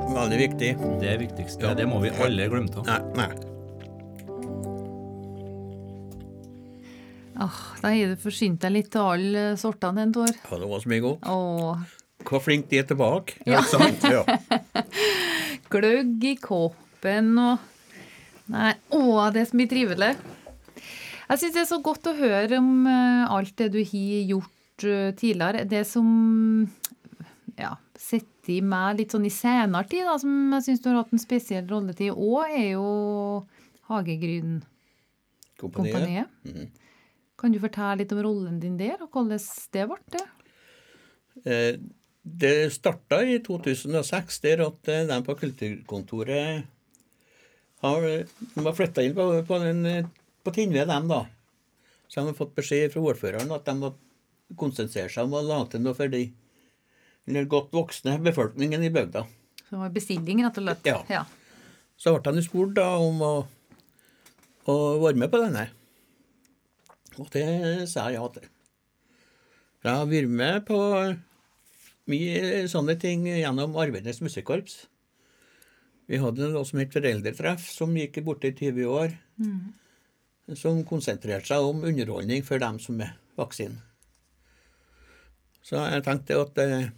[0.09, 0.69] Veldig viktig.
[1.03, 1.61] Det er viktigst.
[1.61, 1.75] Ja.
[1.77, 2.87] Det må vi alle glemme av.
[2.89, 3.27] Nei, nei.
[7.45, 10.33] Åh, da har du forsynt deg litt av alle sortene en år.
[10.33, 11.29] Ja, det var så mye godt.
[11.29, 11.83] Åh,
[12.25, 13.37] Hvor flink de er tilbake.
[13.45, 13.61] Ja.
[13.61, 14.09] Ikke sant?
[14.09, 14.25] Ja.
[15.77, 17.69] gløgg i koppen og
[18.49, 20.09] Nei, åh, det er så mye trivelig.
[21.29, 24.89] Jeg syns det er så godt å høre om eh, alt det du har gjort
[24.89, 25.69] eh, tidligere.
[25.69, 26.09] Det som
[27.61, 30.99] ja, sitter i meg litt sånn i senere tid, da, som jeg syns du har
[31.03, 32.89] hatt en spesiell rolle til òg, er jo
[33.89, 34.59] Hagegryn
[35.59, 36.29] Kompaniet.
[36.45, 36.69] Mm -hmm.
[37.39, 39.39] Kan du fortelle litt om rollen din der, og hvordan
[39.73, 39.97] det ble?
[40.13, 40.27] det?
[41.45, 41.81] Eh,
[42.23, 46.65] Det starta i 2006, der at eh, de på kulturkontoret
[47.81, 48.01] har,
[48.55, 50.11] de har flytta inn på, på, den,
[50.45, 51.27] på Tinnved, dem, da.
[52.09, 53.95] Så de har fått beskjed fra ordføreren at de må
[54.57, 56.33] konsentrere seg om å lage til noe for de
[57.29, 59.25] eller godt voksne befolkningen i bygda.
[59.62, 60.91] Så det var bestilling, rett og slett?
[61.12, 61.25] Ja.
[61.99, 63.33] Så ble han spurt da om å,
[64.71, 65.67] å være med på denne.
[67.19, 67.49] Og det
[67.91, 68.47] sa jeg ja til.
[69.85, 70.79] Jeg har vært med på
[72.09, 74.87] mye sånne ting gjennom Arbeidernes musikkorps.
[76.09, 79.12] Vi hadde noe som het Foreldretreff, som gikk borte i 20 år.
[80.57, 83.83] Som konsentrerte seg om underholdning for dem som er vaksine.
[85.61, 86.88] Så jeg tenkte at eh,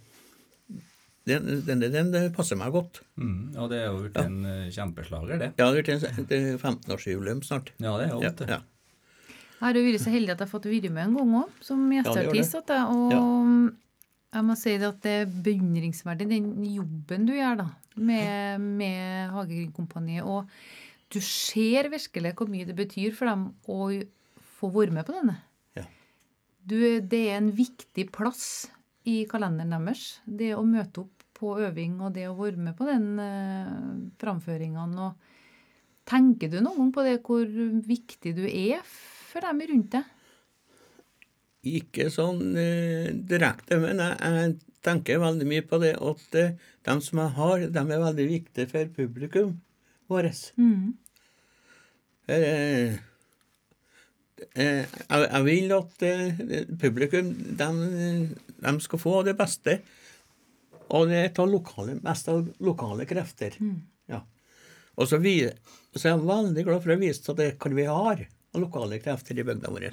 [1.31, 2.99] den, den, den, den passer meg godt.
[3.15, 5.49] Mm, og det er jo blitt en eh, kjempeslager, det.
[5.59, 7.71] Ja, det blir til en er 15-årsjubileum snart.
[7.79, 8.49] Ja, det er jo Ja, det.
[8.49, 8.59] ja.
[9.61, 11.49] Jeg har jo vært så heldig at jeg har fått være med en gang òg,
[11.61, 12.71] som gjesteartist.
[12.73, 13.75] Ja, og
[14.31, 17.67] jeg må si det at det er beundringsverdig, den jobben du gjør da,
[17.99, 20.25] med, med Hagegryn-kompaniet.
[20.25, 20.49] Og
[21.13, 23.91] du ser virkelig hvor mye det betyr for dem å
[24.57, 25.37] få være med på denne.
[25.77, 25.85] Ja.
[26.63, 28.45] Du, det er en viktig plass
[29.09, 30.21] i kalenderen deres.
[30.25, 33.75] Det å møte opp på øving og det å være med på den eh,
[34.21, 35.09] framføringene.
[35.09, 37.45] Og tenker du noen gang på det, hvor
[37.89, 40.17] viktig du er for dem rundt deg?
[41.71, 46.55] Ikke sånn eh, direkte, men jeg, jeg tenker veldig mye på det at eh,
[46.87, 49.53] de som jeg har, de er veldig viktige for publikum
[50.11, 50.51] vårt.
[50.57, 50.93] Mm.
[52.31, 52.93] Eh,
[54.55, 54.87] eh, jeg,
[55.27, 56.43] jeg vil at eh,
[56.81, 57.69] publikum de,
[58.65, 59.79] de skal få det beste.
[60.91, 63.55] Og det er av lokale, mest av lokale krefter.
[64.11, 64.21] Ja.
[64.99, 65.37] Og så, vi,
[65.95, 68.25] så er jeg veldig glad for å vise at det hva vi har.
[68.53, 69.85] av lokale krefter i bygda vår.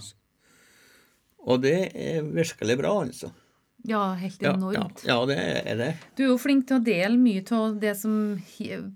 [1.49, 3.31] Og det er virkelig bra, altså.
[3.87, 5.05] Ja, helt Ja, ja, enormt.
[5.07, 5.91] ja det er det.
[6.19, 8.17] Du er jo flink til å dele mye av det som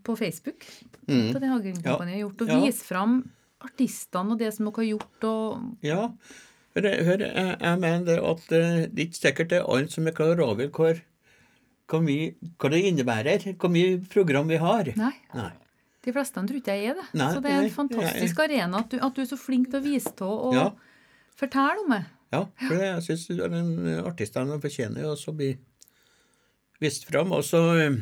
[0.03, 0.67] på Facebook
[1.07, 1.33] Mm.
[1.33, 2.61] til det Hagen-kompaniet har gjort, og Ja.
[2.63, 3.31] vise fram
[3.63, 6.11] artistene og det som dere har gjort, og Ja.
[6.75, 10.07] Hør, hør jeg, jeg mener at eh, det er ikke sikkert det er alle som
[10.07, 11.01] er klar over hvor,
[11.93, 14.89] hvor mye hva det innebærer, hvor mye program vi har.
[14.99, 15.13] Nei.
[15.37, 15.51] Nei.
[16.03, 17.05] De fleste tror ikke jeg er det.
[17.15, 19.79] Nei, så det er en fantastisk arena at du, at du er så flink til
[19.79, 20.65] å vise av og Ja.
[21.39, 22.01] fortelle om det.
[22.33, 25.51] Ja, for det, jeg syns artistene fortjener å bli
[26.83, 27.31] vist fram.
[27.37, 28.01] Og så eh,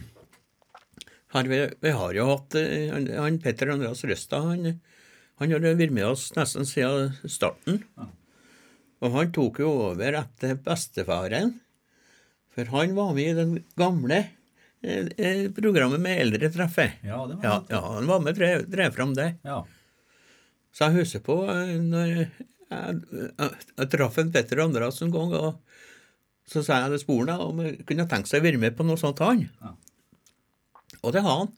[1.34, 4.78] har vi, vi har jo hatt eh, han, han Petter Andreas Røsta han,
[5.42, 7.82] han har vært med oss nesten siden starten.
[9.00, 11.54] Og han tok jo over etter bestefaren,
[12.68, 14.18] for han var med i den gamle
[14.82, 17.02] eh, eh, programmet med eldretreffet.
[17.06, 19.28] Ja, det var Ja, ja, han var med og drev, drev fram det.
[19.46, 19.62] Ja.
[20.74, 22.28] Så jeg husker på eh, når jeg,
[22.70, 23.00] jeg,
[23.76, 27.80] jeg traff en Petter Andreas en gang, og så sa jeg det sporene om jeg
[27.86, 29.46] kunne tenke seg å være med på noe sånt, han.
[29.62, 29.74] Ja.
[31.00, 31.54] Og det har han.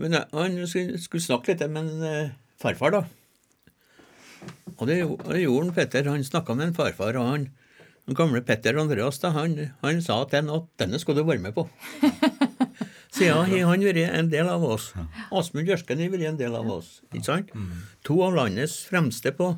[0.00, 3.02] Men han skulle, skulle snakke litt med en farfar, da.
[4.78, 6.08] Og det, det gjorde han Petter.
[6.08, 7.46] Han snakka med en farfar, og han,
[8.10, 11.42] den gamle Petter Andreas da, han, han sa til ham at denne skal du være
[11.44, 11.68] med på.
[13.14, 14.90] Siden har han vært en del av oss.
[15.34, 17.00] Asmund Jørsken har vært en del av oss.
[17.10, 17.52] ikke sant?
[18.06, 19.52] To av landets fremste på,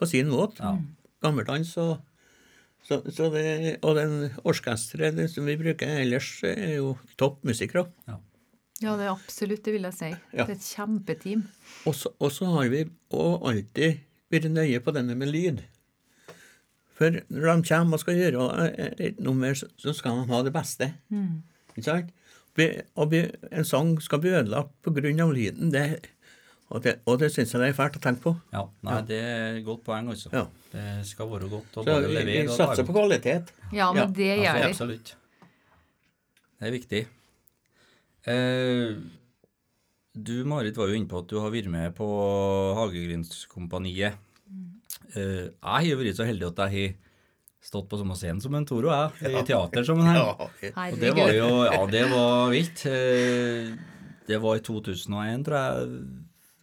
[0.00, 0.60] på sin måte.
[0.60, 0.76] Ja.
[1.24, 1.96] Gammeldans og
[2.84, 7.86] så, så det, Og den orkesteret som vi bruker ellers, er jo topp musikere.
[8.08, 8.18] Ja.
[8.82, 10.10] Ja, det er absolutt, det vil jeg si.
[10.34, 10.44] Ja.
[10.44, 11.44] Det er et kjempeteam.
[11.88, 12.82] Og så og så har vi
[13.16, 14.02] og alltid
[14.34, 15.62] vært nøye på denne med lyd.
[16.94, 18.44] For når de kommer og skal gjøre
[18.78, 20.92] eh, et nummer, så- skal de ha det beste.
[21.76, 22.12] Ikke sant?
[22.96, 26.06] Og en sang skal bli ødelagt av lyden, det,
[26.70, 28.32] og det, og det syns jeg det er fælt å tenke på.
[28.52, 28.62] ja.
[28.86, 30.30] Nei, det er et godt poeng, altså.
[30.32, 30.46] Ja.
[30.70, 32.46] Det skal være godt å bare levere.
[32.46, 33.50] vi, satser på kvalitet.
[33.72, 34.70] Ja, men Ja, det Ja, gjør vi.
[34.70, 35.14] absolutt.
[36.60, 37.06] Det er viktig.
[38.26, 38.94] Eh,
[40.16, 42.06] du, Marit, var jo inne på at du har vært med på
[42.78, 44.14] Hagegrinskompaniet.
[45.16, 46.94] Eh, jeg har vært så heldig at jeg har
[47.64, 50.20] stått på samme scene som en Toro, jeg, i teatersammenheng.
[50.74, 52.84] Og det var jo Ja, det var vilt.
[52.90, 53.74] Eh,
[54.26, 55.98] Det var i 2001, tror jeg.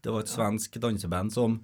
[0.01, 1.59] Det var et svensk danseband som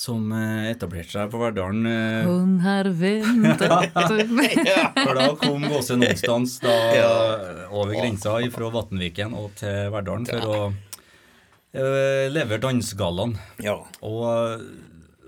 [0.00, 1.84] som eh, etablerte seg på Verdalen.
[1.86, 3.92] eh, Hun har ventet
[5.04, 6.76] For da kom Gåse Nonstans da
[7.74, 10.60] over grensa fra Vatnviken og til Verdalen for å
[11.74, 13.34] eh, levere dansegallaen.
[13.66, 13.76] Ja.
[14.06, 14.62] Og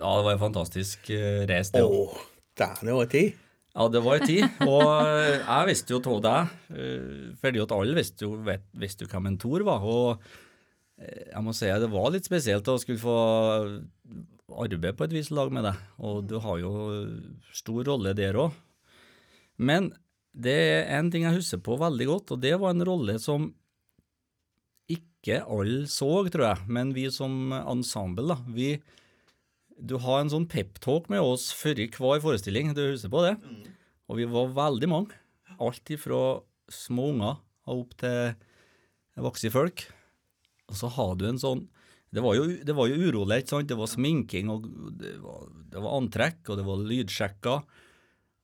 [0.03, 2.17] ja, det var en fantastisk eh, reis, det òg.
[2.59, 3.41] dæven, det var tid.
[3.73, 4.47] Ja, det var en tid.
[4.67, 9.07] Og eh, jeg visste jo av deg, eh, fordi at alle visste jo, vet, visste
[9.07, 9.87] jo hvem en Tor var.
[9.87, 10.27] Og
[11.03, 13.17] jeg må si at det var litt spesielt å skulle få
[14.53, 15.81] arbeide på et vis lag med deg.
[16.05, 16.75] Og du har jo
[17.55, 18.53] stor rolle der òg.
[19.62, 19.91] Men
[20.33, 23.51] det er en ting jeg husker på veldig godt, og det var en rolle som
[24.91, 28.75] ikke alle så, tror jeg, men vi som ensemble, da, vi
[29.78, 33.37] Du har en sånn peptalk med oss før i hver forestilling, du husker på det?
[34.11, 35.18] Og vi var veldig mange.
[35.62, 36.40] Alt ifra
[36.72, 37.38] små unger
[37.70, 38.35] og opp til
[39.22, 39.85] voksne folk.
[40.70, 41.68] Og så har du en sånn
[42.12, 43.68] Det var jo, det var jo urolig, ikke sant?
[43.70, 44.66] Det var sminking, og
[45.00, 47.62] det var, det var antrekk, og det var lydsjekker.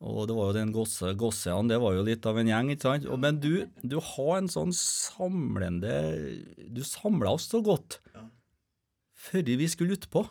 [0.08, 2.86] Og det var jo den gosse, gossene, det var jo litt av en gjeng, ikke
[2.86, 3.04] sant?
[3.10, 5.92] Og, men du, du har en sånn samlende
[6.70, 7.98] Du samla oss så godt
[9.18, 10.22] før vi skulle utpå.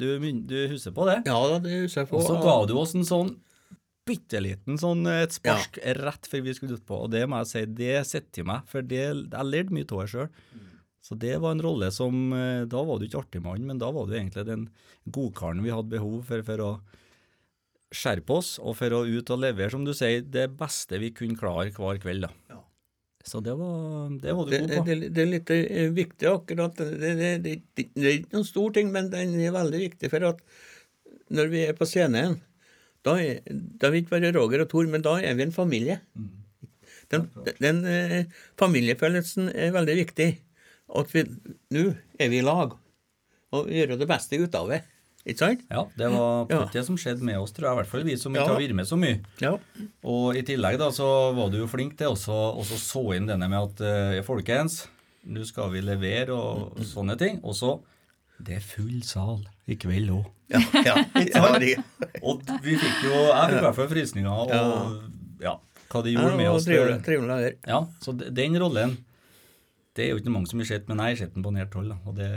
[0.00, 0.08] Du,
[0.48, 1.20] du husker på det?
[1.28, 2.18] Ja det husker jeg på.
[2.20, 3.34] Og så ga du oss en sånn
[4.08, 7.60] bitte liten sånn et spark rett før vi skulle utpå, og det må jeg si,
[7.78, 10.30] det sitter i meg, for det, jeg lærte mye av det sjøl.
[11.04, 13.88] Så det var en rolle som eh, Da var du ikke artig mann, men da
[13.94, 14.66] var du egentlig den
[15.08, 16.72] godkaren vi hadde behov for for å
[17.90, 21.38] skjerpe oss, og for å ut og levere, som du sier, det beste vi kunne
[21.38, 22.26] klare hver kveld.
[22.26, 22.30] da.
[22.52, 22.60] Ja.
[23.26, 24.84] Så det var, det var du god på.
[24.86, 26.76] det, det er litt eh, viktig akkurat.
[26.78, 30.10] Det, det, det, det, det er ikke noen stor ting, men den er veldig viktig
[30.12, 30.40] for at
[31.30, 32.38] når vi er på scenen,
[33.06, 36.00] da er, da vil ikke bare Roger og Tor, men da er vi en familie.
[37.10, 37.26] Den,
[37.60, 38.24] den eh,
[38.60, 40.30] familiefølelsen er veldig viktig.
[41.00, 41.24] At vi
[41.74, 41.84] nå
[42.18, 42.74] er vi i lag,
[43.54, 44.80] og gjør det beste ut av det.
[45.26, 45.60] Ikke sant?
[45.70, 46.64] Ja, det var Ja.
[46.72, 48.54] det som skjedde med oss, tror jeg, i hvert fall vi som ikke Ja.
[48.54, 49.20] har vært med så mye.
[49.40, 49.52] Ja.
[50.02, 53.48] Og i tillegg da, så var du jo flink til også å så inn denne
[53.48, 54.86] med at eh, folkens,
[55.28, 57.40] nå skal vi levere og sånne ting.
[57.44, 57.80] Og så
[58.42, 60.24] det er full sal i kveld òg.
[60.50, 60.94] Ja, ja,
[62.24, 65.02] Og vi fikk jo Jeg fikk i hvert fall frysninger og
[65.44, 65.52] ja,
[65.92, 66.64] hva de gjorde med oss.
[66.64, 67.52] trivelig, trivelig å.
[67.68, 68.96] Ja, så den rollen
[69.94, 71.74] Det er jo ikke mange som har sett, men jeg har sett den på nært
[71.74, 71.92] hold.
[72.06, 72.30] Og det,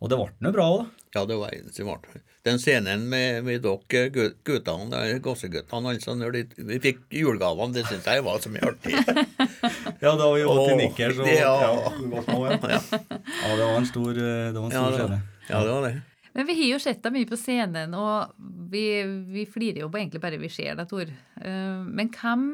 [0.00, 0.97] og det ble nå bra òg, da.
[1.14, 2.20] Ja, det var eneste som ble.
[2.44, 4.08] Den scenen med, med dere
[4.44, 8.94] guttene, gosseguttene, altså, når de, vi fikk julegavene, det syns jeg var så mye artig.
[10.04, 11.54] Ja, da vi var i Åh, nikkers det- ja.
[11.64, 11.72] ja,
[12.12, 12.58] var små, ja.
[12.62, 15.18] ja, det var en stor, eh, det var en stor scene.
[15.48, 15.94] ja, det var det.
[16.38, 18.36] Men vi har jo sett deg mye på scenen, og
[18.70, 18.84] vi,
[19.32, 21.08] vi flirer jo på egentlig bare vi ser deg, Tor.
[21.10, 22.44] Eh, Men hvem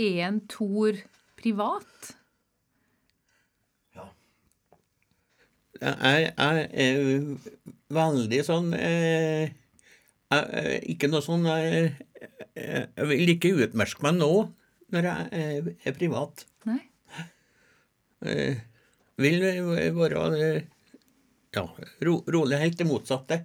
[0.00, 0.96] er en Tor
[1.36, 2.14] privat?
[5.84, 7.00] Jeg, er
[7.92, 9.50] veldig sånn eh,
[10.32, 11.90] jeg, eh, Ikke noe sånn Jeg,
[12.56, 14.30] jeg vil ikke utmerke meg nå
[14.94, 16.44] når jeg er, privat.
[16.68, 16.78] Nei?
[18.22, 18.52] Jeg
[19.18, 19.40] vil
[19.96, 20.68] være eh,
[21.56, 21.64] ja,
[22.06, 23.40] ro, rolig, helt det motsatte.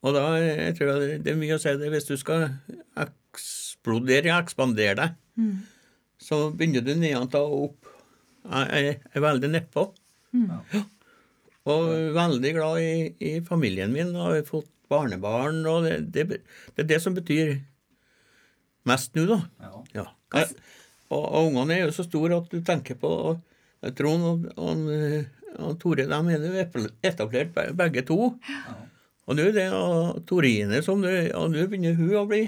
[0.00, 2.46] Og da jeg tror jeg det er mye å si det hvis du skal
[3.04, 5.52] eksplodere, ekspandere deg,
[6.24, 7.92] så begynner du nedenfra og opp.
[8.48, 9.90] Jeg er veldig nedpå.
[10.36, 10.82] Ja.
[11.68, 16.40] Og veldig glad i, i familien min og har fått barnebarn, og det, det,
[16.76, 17.58] det er det som betyr
[18.88, 19.40] mest nå, da.
[19.60, 19.82] Ja.
[19.98, 20.06] Ja.
[20.38, 20.54] Jeg,
[21.08, 23.42] og, og ungene er jo så store at du tenker på og,
[23.96, 24.88] Trond og, og,
[25.62, 28.32] og Tore de er jo etablert begge to.
[29.28, 32.42] Og nå er det og Torine som du, og nå begynner hun å bli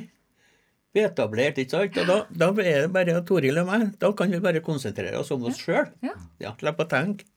[0.96, 1.98] etablert, ikke sant?
[2.02, 3.90] Og da, da er det bare Toril og meg.
[4.00, 5.86] Da kan vi bare konsentrere oss om oss sjøl.
[6.04, 6.16] Ja.
[6.42, 7.28] Ja, slippe å tenke.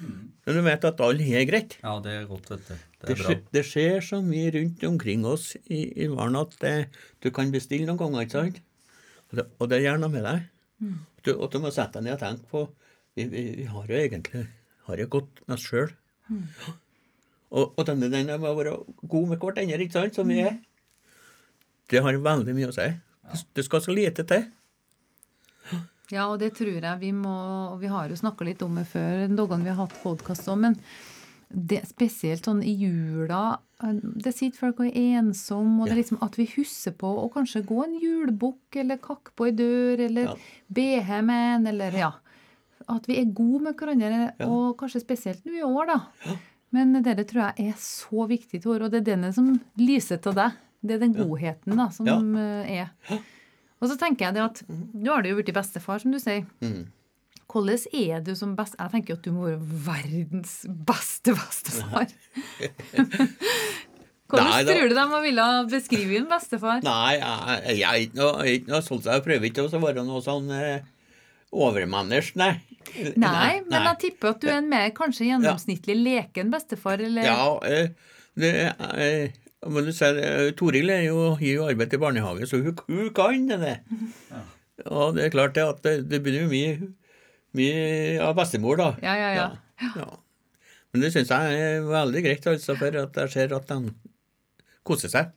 [0.00, 1.76] Men du vet at alle har greit.
[1.82, 2.74] ja, det er godt, vet du.
[2.74, 3.26] Det Det er bra.
[3.26, 6.74] skjer, det skjer så mye rundt omkring oss i, i verden at det,
[7.20, 8.60] du kan bestille noen ganger, ikke sant?
[9.30, 10.48] Og det, og det gjør noe med deg.
[11.24, 12.62] Du, og du må sette deg ned og tenke på
[13.18, 14.46] Vi, vi, vi har jo egentlig
[14.86, 15.90] har det godt med oss sjøl.
[17.50, 18.76] Og, og denne den med å være
[19.10, 20.56] god med hverandre, ikke sant, som vi er,
[21.90, 22.86] det har veldig mye å si.
[23.26, 23.38] Ja.
[23.58, 24.44] det skal så lite til.
[26.10, 27.30] Ja, og det tror jeg vi må
[27.74, 30.64] og Vi har jo snakka litt om det før, dagene vi har hatt podkast om,
[30.66, 30.76] men
[31.50, 36.00] det, spesielt sånn i jula eh, Det sitter folk og er ensomme, og det er
[36.04, 40.04] liksom at vi husker på å kanskje gå en julebukk, eller kakke på ei dør,
[40.06, 40.36] eller Ja.
[40.70, 42.12] be hjem en, eller ja.
[42.90, 46.36] At vi er gode med hverandre, og kanskje spesielt nå i år, da.
[46.70, 50.34] Men det tror jeg er så viktig, Tor, og det er denne som lyser til
[50.38, 50.54] deg.
[50.80, 52.18] Det er den godheten da, som Ja.
[52.38, 53.20] eh, er.
[53.80, 56.44] Og så tenker jeg det at nå har du jo blitt bestefar, som du sier.
[56.60, 56.88] Mm.
[57.50, 58.76] Hvordan er du som best...
[58.78, 62.12] Jeg tenker jo at du må være verdens beste bestefar.
[64.30, 66.84] Hvordan Nei, da- tror du de ville beskrive en bestefar?
[66.86, 70.52] Nei, jeg, er ikke noe, jeg ikke noe jeg prøver ikke å være noe sånn
[70.54, 70.84] eh,
[71.50, 72.52] overmenneske, nei.
[73.18, 77.42] Nei, men jeg tipper at du er en mer kanskje gjennomsnittlig leken bestefar, eller Ja,
[77.66, 77.90] eh,
[78.38, 82.60] det eh, men du ser, eh, Toril er jo, gir jo arbeid til barnehage, så
[82.62, 83.76] hun, hun kan det.
[84.30, 84.42] Ja.
[84.88, 86.88] Og det er klart det at det, det blir jo mye,
[87.58, 88.90] mye av bestemor, da.
[89.04, 89.90] Ja, ja, ja.
[90.00, 90.08] ja.
[90.92, 93.92] Men det syns jeg er veldig greit, altså, for at jeg ser at de
[94.86, 95.28] koser seg.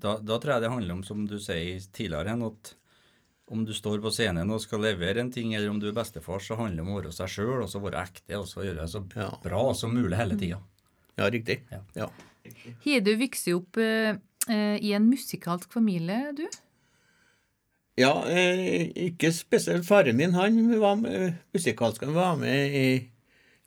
[0.00, 2.74] Da, da tror jeg det handler om, som du sier tidligere, igjen, at
[3.52, 6.40] om du står på scenen og skal levere en ting, eller om du er bestefar,
[6.40, 8.80] så handler det om å være seg sjøl, og så være ekte, og så gjøre
[8.86, 9.28] det så Ja.
[9.42, 10.62] bra som mulig hele tida.
[11.18, 11.58] Ja, riktig.
[11.74, 11.82] Ja.
[11.98, 12.08] Ja.
[12.44, 14.16] Har vokste vokst opp eh,
[14.52, 16.44] eh, i en musikalsk familie, du?
[18.00, 20.34] Ja, eh, ikke spesielt faren min.
[20.34, 22.02] Han var med, musikalsk.
[22.02, 22.86] Han var med i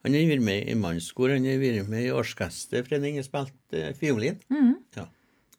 [0.06, 3.90] Han har vært med i mannskor, han har vært med i orkesterforening og spilt eh,
[3.98, 4.38] fiolin.
[4.96, 5.08] Ja.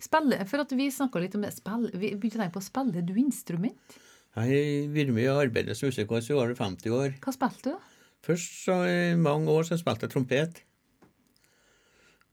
[0.00, 1.50] Spille, for at vi snakka litt om det.
[1.56, 3.98] Spill, vi begynte å tenke på spiller du instrument?
[4.38, 7.18] Jeg har vært med i arbeidet som musiker i over 50 år.
[7.24, 7.92] Hva spilte du?
[8.24, 10.62] Først så i mange år så spilte jeg trompet.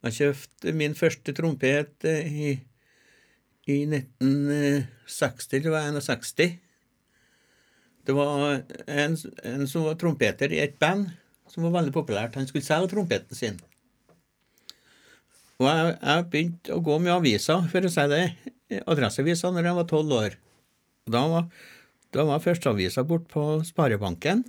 [0.06, 2.50] Jeg kjøpte min første trompet eh, i,
[3.72, 6.58] i 1960 eller var det 61.
[8.06, 9.16] Det var en,
[9.50, 11.08] en som var trompeter i et band
[11.50, 12.36] som var veldig populært.
[12.38, 13.58] Han skulle selge trompeten sin.
[15.62, 18.24] Og jeg, jeg begynte å gå med aviser, for å si det,
[18.84, 20.36] adresseaviser, når jeg var tolv år.
[21.10, 21.48] Da var,
[22.14, 24.44] da var førsteavisa bort på Sparebanken.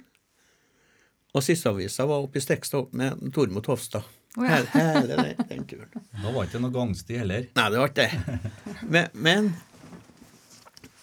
[1.36, 4.04] Og sisteavisa var oppe i Stekstad med Tormod Hofstad.
[4.36, 4.56] Å ja.
[4.56, 6.06] Hele, hele den, den turen.
[6.20, 7.46] Da var ikke noe gangsti heller.
[7.56, 8.80] Nei, det var ikke det.
[8.84, 9.46] Men, men,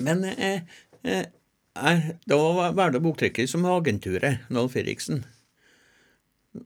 [0.06, 5.24] men eh, eh, Da var Verdal Boktrykker som agenturet, Alf Eriksen.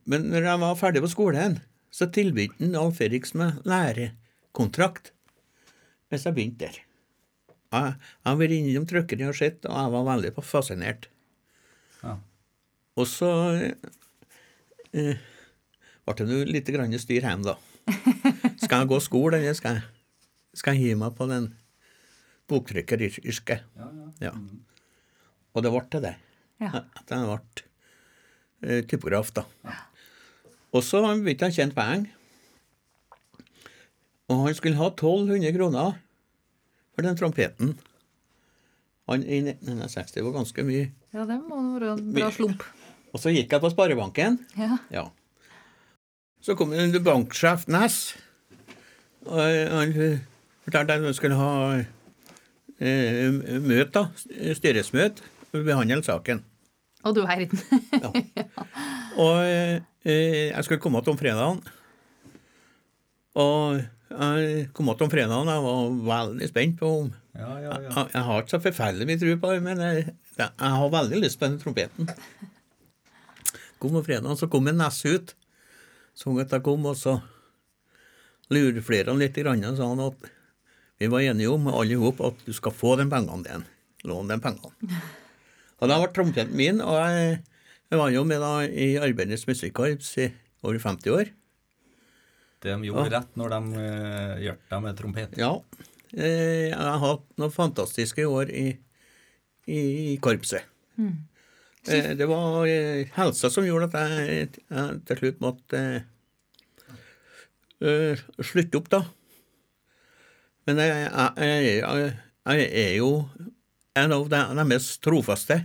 [0.04, 1.62] Men når jeg var ferdig på skolen,
[1.94, 5.14] så tilbød han Alf Eriksen meg lærekontrakt
[6.12, 6.84] hvis jeg begynte der.
[7.76, 11.10] Jeg, jeg har vært innom trykkeriet og sett, og jeg var veldig fascinert.
[12.04, 12.14] Ja.
[12.96, 13.32] Og så
[14.96, 15.20] eh,
[16.08, 17.58] ble det nå litt grann styr hjemme, da.
[18.64, 19.86] Skal jeg gå skole, eller skal jeg,
[20.58, 21.52] skal jeg gi meg på den
[22.48, 23.68] boktrykkeryrket?
[23.76, 24.08] Ja, ja.
[24.30, 24.34] Ja.
[25.54, 26.16] Og det ble til det.
[26.64, 26.84] Ja.
[26.98, 29.44] At jeg ble typograf, da.
[30.76, 32.14] Og så begynte jeg å tjene penger.
[34.28, 35.94] Og han skulle ha 1200 kroner
[36.96, 37.76] for den trompeten.
[39.08, 40.90] Han i 1960 var ganske mye.
[41.16, 42.66] Ja, det må være en bra slump.
[43.16, 44.36] Og så gikk jeg på Sparebanken.
[44.60, 44.76] Ja.
[44.92, 45.06] Ja.
[46.48, 48.16] Så kom en banksjef Næss.
[49.28, 50.20] Og han eh,
[50.64, 51.84] fortalte at han skulle ha
[52.78, 54.54] Møt møte, da.
[54.56, 55.26] Styresmøte.
[55.52, 56.44] og Behandle saken.
[57.04, 57.60] Og du verden.
[58.04, 58.12] Ja.
[59.18, 59.82] Og eh,
[60.54, 61.60] jeg skulle komme tilbake om fredagen.
[63.36, 63.82] Og
[64.14, 65.52] jeg kom tilbake om fredagen.
[65.52, 67.90] Jeg var veldig spent på om Ja, ja, ja.
[67.90, 70.06] jeg, jeg har ikke så forferdelig mye tro på det, men jeg,
[70.38, 72.08] jeg, har veldig lyst på den trompeten.
[73.82, 75.36] Kom på fredagen, så kom en Ness ut.
[76.18, 77.18] Så etter kom, og så
[78.54, 80.30] lurflerte han litt, grann, og sa han at
[80.98, 83.68] vi var enige om alle ihop at du skal få den pengene dine.
[84.08, 85.02] Lån den pengene.
[85.78, 87.36] Og da ble trompeten min, og jeg,
[87.92, 90.32] jeg var jo med da i Arbeidernes musikkorps i
[90.66, 91.30] over 50 år.
[92.66, 95.38] Det de gjorde rett når de uh, hjalp deg med trompet.
[95.38, 95.52] Ja.
[96.18, 98.66] Eh, Jeg har hatt noen fantastiske år i,
[99.70, 100.66] i, i korpset.
[100.98, 101.12] Eh,
[101.88, 105.82] Det var eh, helsa som gjorde at jeg, jeg til slutt måtte
[107.84, 109.02] uh, slutte opp, da.
[110.68, 112.14] Men jeg, jeg, jeg,
[112.48, 113.12] jeg er jo
[113.98, 115.62] en av de, de mest trofaste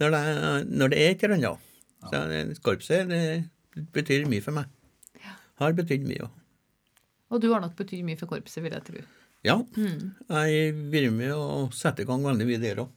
[0.00, 0.24] når det,
[0.70, 1.62] når det er et eller annet.
[2.06, 3.22] Så korpset det
[3.96, 4.70] betyr mye for meg.
[5.60, 6.26] Har betydd mye.
[6.26, 6.44] også.
[7.32, 9.02] Og du har nok betydd mye for korpset, vil jeg tro.
[9.46, 9.56] Ja.
[9.76, 12.92] Jeg har vært med å sette i gang veldig mye der òg.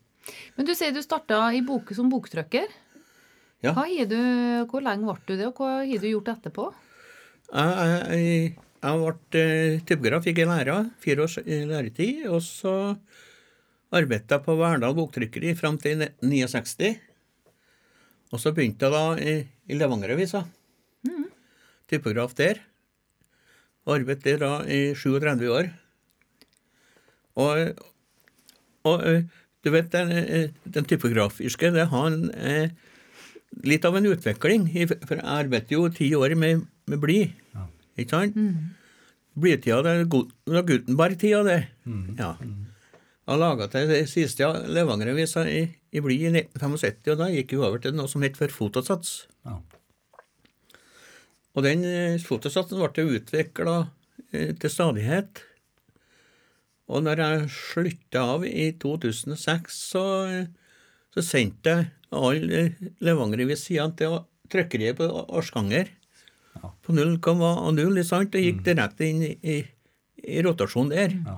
[0.57, 2.67] Men du sier du starta i bok, som boktrykker.
[3.65, 3.73] Ja.
[4.07, 4.19] Du,
[4.71, 6.69] hvor lenge ble du det, og hva har du gjort etterpå?
[7.49, 12.75] Jeg, jeg, jeg ble eh, typograf, fikk jeg lære, fire års eh, læretid, og så
[13.91, 16.93] arbeidet jeg på Verdal Boktrykkeri fram til 1969.
[18.29, 19.35] Og så begynte jeg da i,
[19.73, 20.45] i Levangeravisa.
[21.89, 22.61] Typograf der.
[23.89, 25.71] Arbeidet der da i 37 år.
[27.39, 27.79] Og,
[28.85, 29.05] og
[29.63, 32.69] du vet, den, eh, den typografiske, det har en eh,
[33.65, 34.67] litt av en utvikling.
[35.07, 37.19] For jeg arbeidet jo ti år med, med bly,
[37.55, 37.65] Ja.
[37.97, 38.37] ikke sant?
[39.39, 41.59] Blytida, det det var Gutenberg-tida, det.
[42.19, 42.33] Ja.
[43.29, 45.59] Jeg laga til det siste av Levanger-avisa i,
[45.93, 49.27] i bly i 1975, og da gikk vi over til noe som het for fotosats.
[49.45, 49.59] Ja.
[51.55, 53.75] Og den eh, fotosatsen ble utvikla
[54.31, 55.43] eh, til stadighet.
[56.89, 60.03] Og når jeg slutta av i 2006, så,
[61.13, 62.63] så sendte jeg alle
[63.05, 64.17] Levanger-avisene til
[64.49, 65.91] trykkeriet på Orskanger.
[66.57, 66.71] Ja.
[66.83, 68.33] På 0,0, ikke sant?
[68.33, 69.59] Og gikk direkte inn i, i,
[70.25, 71.13] i rotasjon der.
[71.13, 71.37] Ja.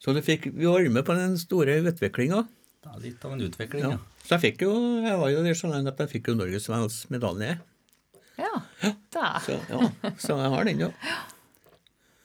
[0.00, 2.42] Så du fikk, vi var med på den store utviklinga.
[2.80, 3.96] Det er litt av en utvikling, Ja.
[3.98, 4.06] ja.
[4.24, 4.72] Så jeg fikk jo,
[5.02, 7.54] jeg var jo der så lenge at jeg fikk jo Norges Vels medalje.
[8.40, 8.50] Ja,
[8.84, 9.38] er.
[9.44, 9.88] Så, ja,
[10.22, 10.90] så jeg har den, jo.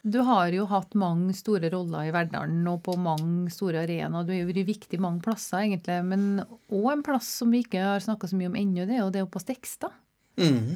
[0.05, 4.25] Du har jo hatt mange store roller i Verdalen og på mange store arenaer.
[4.27, 5.95] Du har vært viktig mange plasser, egentlig.
[6.05, 6.27] Men
[6.69, 9.13] òg en plass som vi ikke har snakka så mye om ennå, det er jo
[9.15, 9.95] det på Stekstad.
[10.37, 10.75] Mm.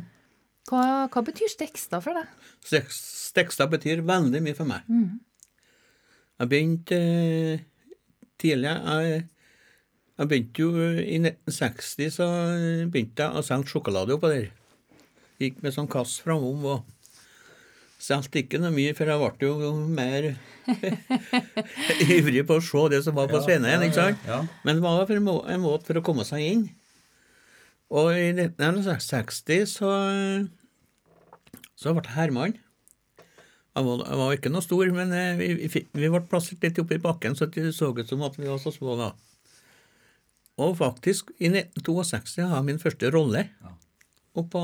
[0.70, 0.82] Hva,
[1.14, 2.34] hva betyr Stekstad for deg?
[2.66, 4.90] Stek- Stekstad betyr veldig mye for meg.
[6.40, 7.62] Jeg begynte eh,
[8.42, 9.24] tidlig jeg,
[10.20, 12.28] jeg begynte jo eh, I 1960 så
[12.90, 14.50] begynte jeg å selge sjokolade oppå der.
[15.40, 16.88] Gikk med sånn kass framom og
[18.00, 20.30] solgte ikke noe mye, for jeg ble jo mer
[22.18, 23.84] ivrig på å se det som var på scenen.
[23.86, 24.24] ikke sant?
[24.28, 26.66] Ja, Men det var en, må en måte for å komme seg inn.
[27.90, 29.92] Og i 1960 så,
[31.80, 32.54] så ble jeg Herman.
[33.80, 36.80] Jeg var, jeg var ikke noe stor, men eh, vi, vi, vi ble plassert litt
[36.82, 39.12] oppi bakken, så det så ut som at vi var så små da.
[40.60, 43.72] Og faktisk, i 1962 har jeg min første rolle Ja.
[44.36, 44.64] oppe på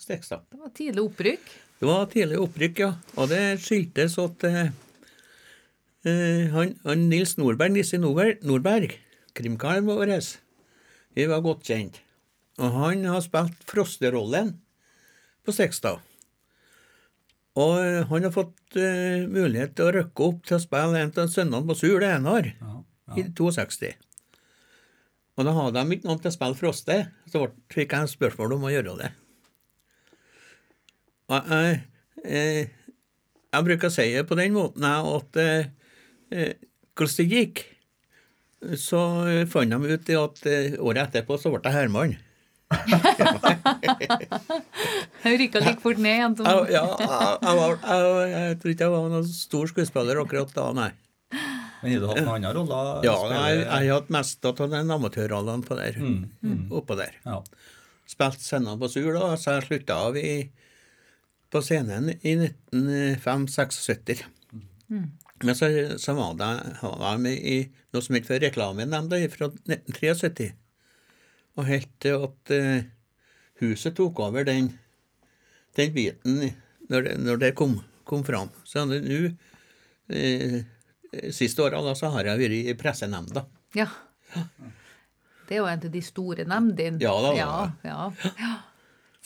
[0.00, 0.46] Stekstad.
[0.52, 1.50] Det var tidlig opprykk.
[1.76, 2.92] Det var tidlig opprykk, ja.
[3.20, 4.70] Og det skyldtes at eh,
[6.08, 8.96] eh, han, han Nils Nordberg, Nisse Nordberg, Nordberg
[9.36, 10.12] krimkaren vår,
[11.16, 12.00] vi var godt kjent.
[12.56, 14.54] Og han har spilt Frosterollen
[15.44, 16.00] på Sekstad.
[17.56, 21.12] Og eh, han har fått eh, mulighet til å rykke opp til å spille en
[21.12, 22.74] av sønnene på Sur, det Enar, ja,
[23.16, 23.94] i 62.
[25.36, 26.98] Og da hadde de ikke noen til å spille Froste,
[27.32, 29.12] så fikk jeg spørsmål om å gjøre det.
[31.26, 31.80] Og jeg,
[32.24, 32.68] eh,
[33.56, 35.64] jeg bruker å si det på den måten jeg, at eh,
[36.30, 36.52] eh,
[36.96, 37.64] hvordan det gikk,
[38.80, 39.00] så
[39.52, 40.38] fant de ut at
[40.80, 42.14] året etterpå så ble jeg Herman.
[45.22, 46.34] Jeg rykka like fort ned igjen.
[46.40, 50.50] Jeg, ja, jeg, jeg, var, jeg, jeg tror ikke jeg var noen stor skuespiller akkurat
[50.56, 50.88] da, nei.
[51.82, 53.06] Men har du hatt noen andre roller?
[53.06, 57.14] Ja, jeg, jeg har hatt mest av den amatørrollene på der, Mm, oppå der.
[57.26, 57.38] Ja.
[58.06, 60.48] Spilt scenen på Sur, da, så jeg slutta av i,
[61.52, 62.36] på scenen i
[62.72, 64.24] 1975-76.
[65.44, 65.68] Men så,
[65.98, 67.56] så var det, var med i
[67.92, 70.52] noe som het Reklamenemnda fra 1973.
[71.56, 72.86] Og helt til at uh,
[73.62, 74.70] huset tok over den,
[75.76, 76.40] den biten
[76.90, 77.78] når det, når det kom,
[78.08, 78.52] kom fram.
[78.64, 80.58] Så nå uh,
[81.32, 83.46] Siste åra så har jeg vært i pressenemnda.
[83.76, 83.86] Ja.
[85.46, 87.00] Det er jo en av de store nemndene.
[87.00, 87.52] Ja da, Ja,
[87.86, 88.54] ja, ja.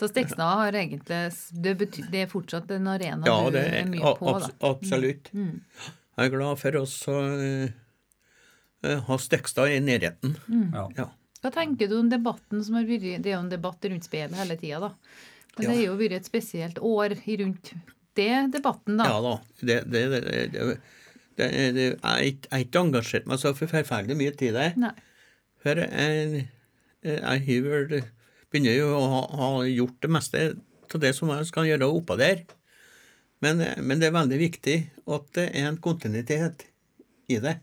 [0.00, 1.18] Så Stekstad har egentlig
[1.60, 4.14] det, betyr, det er fortsatt en arena Ja, du er er mye på?
[4.22, 4.48] på, da.
[4.48, 5.28] abs absolutt.
[5.34, 10.36] Jeg er glad for oss å eh, ha Stekstad i nærheten.
[10.48, 10.70] Mm.
[10.96, 11.08] Ja.
[11.40, 14.36] Hva tenker du om debatten som har vært Det er jo en debatt rundt spillet
[14.36, 14.90] hele tida, da.
[15.56, 17.72] Men det har jo vært et spesielt år rundt
[18.16, 19.06] det debatten, da.
[19.10, 19.34] Ja da.
[19.60, 20.64] Det, det, det, det, det,
[21.36, 24.70] det, det, jeg har ikke- jeg har ikke engasjert meg så forferdelig mye til det.
[24.80, 24.92] Nei.
[25.60, 26.48] For jeg,
[27.04, 28.02] jeg har vel
[28.50, 30.42] begynner jo å ha, ha gjort det meste
[30.90, 32.44] av det som jeg skal gjøre oppå der.
[33.40, 34.76] Men, men det er veldig viktig
[35.08, 36.66] at det er en kontinuitet
[37.30, 37.56] i det.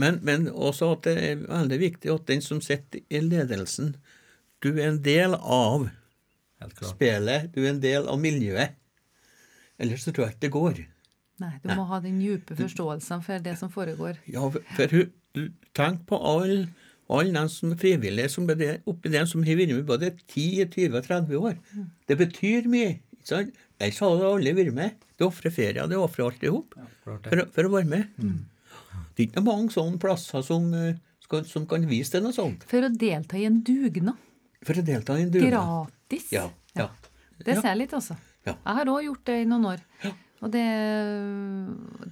[0.00, 3.96] Men, men også at det er veldig viktig at den som sitter i ledelsen
[4.62, 5.88] Du er en del av
[6.62, 8.76] Helt spillet, du er en del av miljøet.
[9.82, 10.76] Ellers så tror jeg ikke det går.
[11.42, 14.20] Nei, du må ha den dype forståelsen for det som foregår.
[14.30, 16.68] Ja, for for tenk på alle
[17.10, 20.66] all de som er frivillige som er oppi den som har vært med både 10,
[20.70, 21.56] 20 og 30 år.
[22.08, 22.98] Det betyr mye.
[23.18, 23.54] ikke sant?
[23.82, 24.94] Ellers hadde alle vært med.
[25.18, 26.74] Du ofrer ferie, du ofrer alt i hop
[27.04, 28.08] for, for å være med.
[29.12, 30.96] Det er ikke mange sånne plasser som, eh,
[31.26, 32.64] skal, som kan vise til noe sånt.
[32.70, 34.16] For å delta i en dugnad.
[34.62, 35.52] For å delta i en dugnad.
[35.52, 36.30] Gratis.
[36.32, 36.46] Ja,
[36.78, 36.88] ja.
[37.42, 38.16] Det ser jeg litt, altså.
[38.46, 38.54] Ja.
[38.54, 39.82] Jeg har òg gjort det i noen år.
[40.42, 40.64] Og det,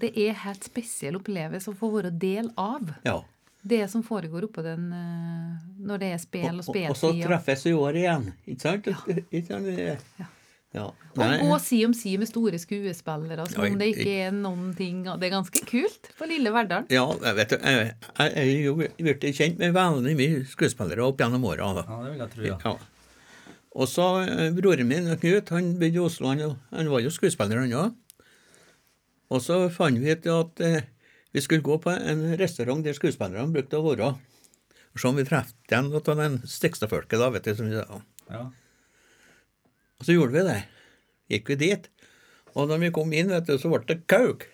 [0.03, 3.17] det er helt spesiell opplevelse å få være del av ja.
[3.63, 5.55] Det som foregår oppå den eh,
[5.85, 7.25] når det er spel og Og, og, og så speltid.
[7.29, 8.29] Treffes i år igjen.
[8.47, 8.93] Ikke sant?
[9.37, 9.73] Ikke sant?
[10.21, 10.29] Ja.
[10.71, 10.85] Ja.
[10.87, 15.01] og gå si om si med store skuespillere, som om det ikke er noen ting
[15.03, 16.85] Det er ganske kult på lille Verdal.
[16.95, 17.89] Ja, jeg vet jeg,
[18.21, 21.73] jeg er jo blitt kjent med veldig mye skuespillere opp gjennom åra.
[21.83, 22.61] Ja, det vil jeg tro, ja.
[22.63, 23.57] Ja.
[23.81, 27.65] Og så eh, broren min, Knut, han bodde i Oslo, han, han var jo skuespiller,
[27.65, 27.99] han òg.
[29.31, 30.87] Og så fant vi ut at eh,
[31.33, 34.13] vi skulle gå på en restaurant der skuespillerne brukte å være.
[34.91, 37.53] Og se om vi traff igjen noe av den Stikstad-folket, da, vet du.
[37.55, 38.01] som vi sa.
[38.33, 38.47] ja.
[40.01, 40.61] Og så gjorde vi det.
[41.31, 41.91] Gikk vi dit.
[42.57, 44.47] Og når vi kom inn, vet du, så ble det kauk.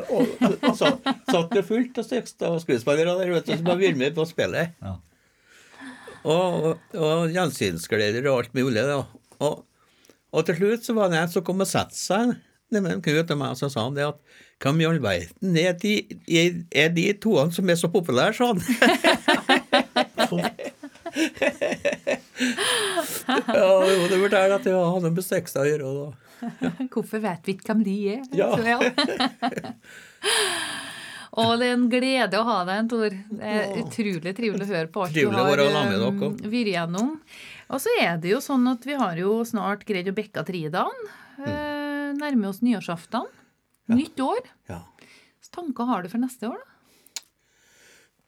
[0.00, 0.28] Og,
[0.62, 0.92] og så
[1.28, 4.76] satt det fullt av Stikstad-skuespillere der, vet du, som har vært med på spillet.
[4.84, 4.98] ja.
[6.20, 8.82] Og, og gjensynsgleder og alt mulig.
[8.84, 8.98] da.
[9.40, 9.62] Og,
[10.36, 12.34] og til slutt så var det en som kom og satte seg
[12.70, 14.20] nede Knut og meg, så sa han det at
[14.60, 15.92] hvem i all verden er de,
[16.28, 18.60] er, de toene som er så populære, sa han.
[23.56, 23.70] ja,
[24.10, 25.86] det forteller at det hadde med Stekstad å gjøre.
[25.96, 26.06] da.
[26.92, 28.22] Hvorfor vet vi ikke hvem de er?
[28.36, 28.48] Ja.
[31.40, 33.08] Og det er en glede å ha deg, Tor.
[33.08, 35.64] Det er utrolig trivelig å høre på alt Trivelig du dere.
[36.12, 37.08] um, vært gjennom.
[37.70, 40.98] Og så er det jo sånn at vi har jo snart greid å bekke tridagen.
[41.40, 41.48] Mm.
[41.48, 43.24] Eh, nærmer oss nyårsaften.
[43.96, 44.40] Nytt år.
[44.70, 44.82] Ja.
[45.40, 46.66] Så tanker har du for neste år, da?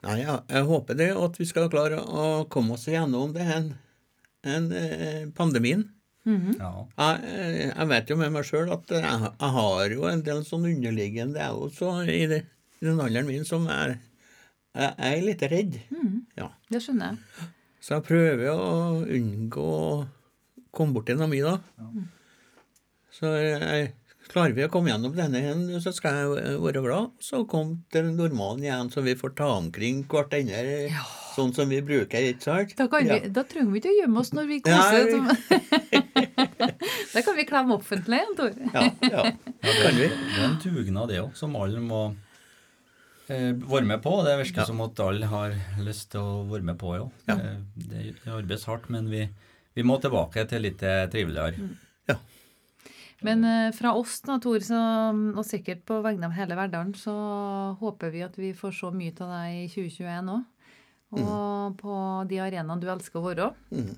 [0.03, 3.69] Nei, jeg, jeg håper det at vi skal klare å komme oss gjennom det en,
[4.43, 5.85] en eh, pandemien.
[6.27, 6.71] ja.
[6.97, 10.43] Jeg, eh, jeg vet jo med meg sjøl at jeg, jeg har jo en del
[10.47, 12.41] sånn underliggende jeg også i, det,
[12.81, 13.97] i den alderen min som er
[14.73, 15.79] Jeg jeg er litt redd.
[16.39, 16.49] Ja.
[16.71, 17.47] Det skjønner jeg.
[17.83, 20.05] Så jeg prøver å unngå å
[20.73, 21.83] komme borti noe mye, da.
[23.13, 23.91] Så jeg,
[24.33, 27.11] klarer vi å komme gjennom denne, så skal jeg være glad.
[27.23, 30.89] Så kom til normalen igjen, så vi får ta omkring hverandre
[31.33, 32.73] sånn som vi bruker, ikke sant?
[32.77, 33.19] Da, kan Ja.
[33.21, 35.15] vi, da trenger vi ikke å gjemme oss når vi koser.
[37.13, 38.53] da kan vi klemme offentlig, igjen, Tor.
[38.73, 39.23] Ja, ja.
[39.63, 40.09] Kan vi?
[40.09, 42.01] Det er en dugnad, det òg, som alle må
[43.29, 44.13] eh, være med på.
[44.27, 45.55] Det virker som at alle har
[45.85, 47.07] lyst til å være med på, ja.
[47.31, 47.39] Ja.
[47.39, 47.55] Det,
[47.89, 49.25] det, det arbeides hardt, men vi,
[49.73, 51.57] vi må tilbake til litt eh, triveligere.
[51.57, 51.82] Ja.
[53.23, 54.79] Men eh, fra oss, da, Tor, så,
[55.33, 57.13] og sikkert på vegne av hele Verdalen, så
[57.79, 60.49] håper vi at vi får så mye av deg i 2021 òg.
[61.13, 61.95] Og på
[62.25, 63.47] de arenaene du elsker å være.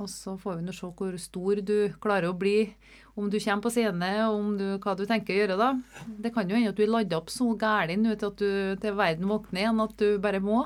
[0.03, 2.73] Og så får vi nå se hvor stor du klarer å bli.
[3.15, 5.69] Om du kommer på scene, og om du, hva du tenker å gjøre da.
[6.05, 8.97] Det kan jo hende at du er ladda opp så gæren til at du til
[8.99, 10.65] verden våkner igjen at du bare må.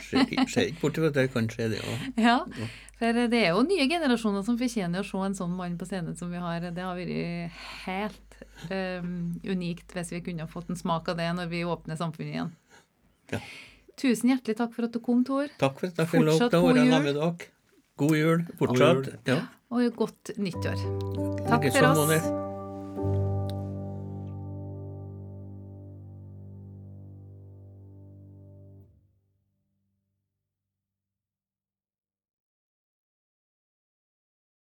[0.00, 0.24] Ser
[0.68, 2.04] ikke- bort fra at det kan skje, det òg.
[2.20, 2.36] Ja,
[2.98, 6.16] for det er jo nye generasjoner som fortjener å se en sånn mann på scenen
[6.18, 6.60] som vi har.
[6.60, 7.50] Det har vært
[7.86, 9.12] helt um,
[9.44, 12.50] unikt hvis vi kunne fått en smak av det når vi åpner samfunnet igjen.
[13.32, 13.40] Ja.
[13.98, 15.48] Tusen hjertelig takk for at du kom, Tor.
[15.58, 16.92] Takk for at jeg fikk lov til å god være jul.
[16.92, 17.54] sammen med dere.
[17.98, 19.08] God jul fortsatt.
[19.10, 19.16] jul.
[19.26, 19.40] Ja.
[19.70, 20.84] Og godt nyttår.
[21.48, 22.46] Takk for oss.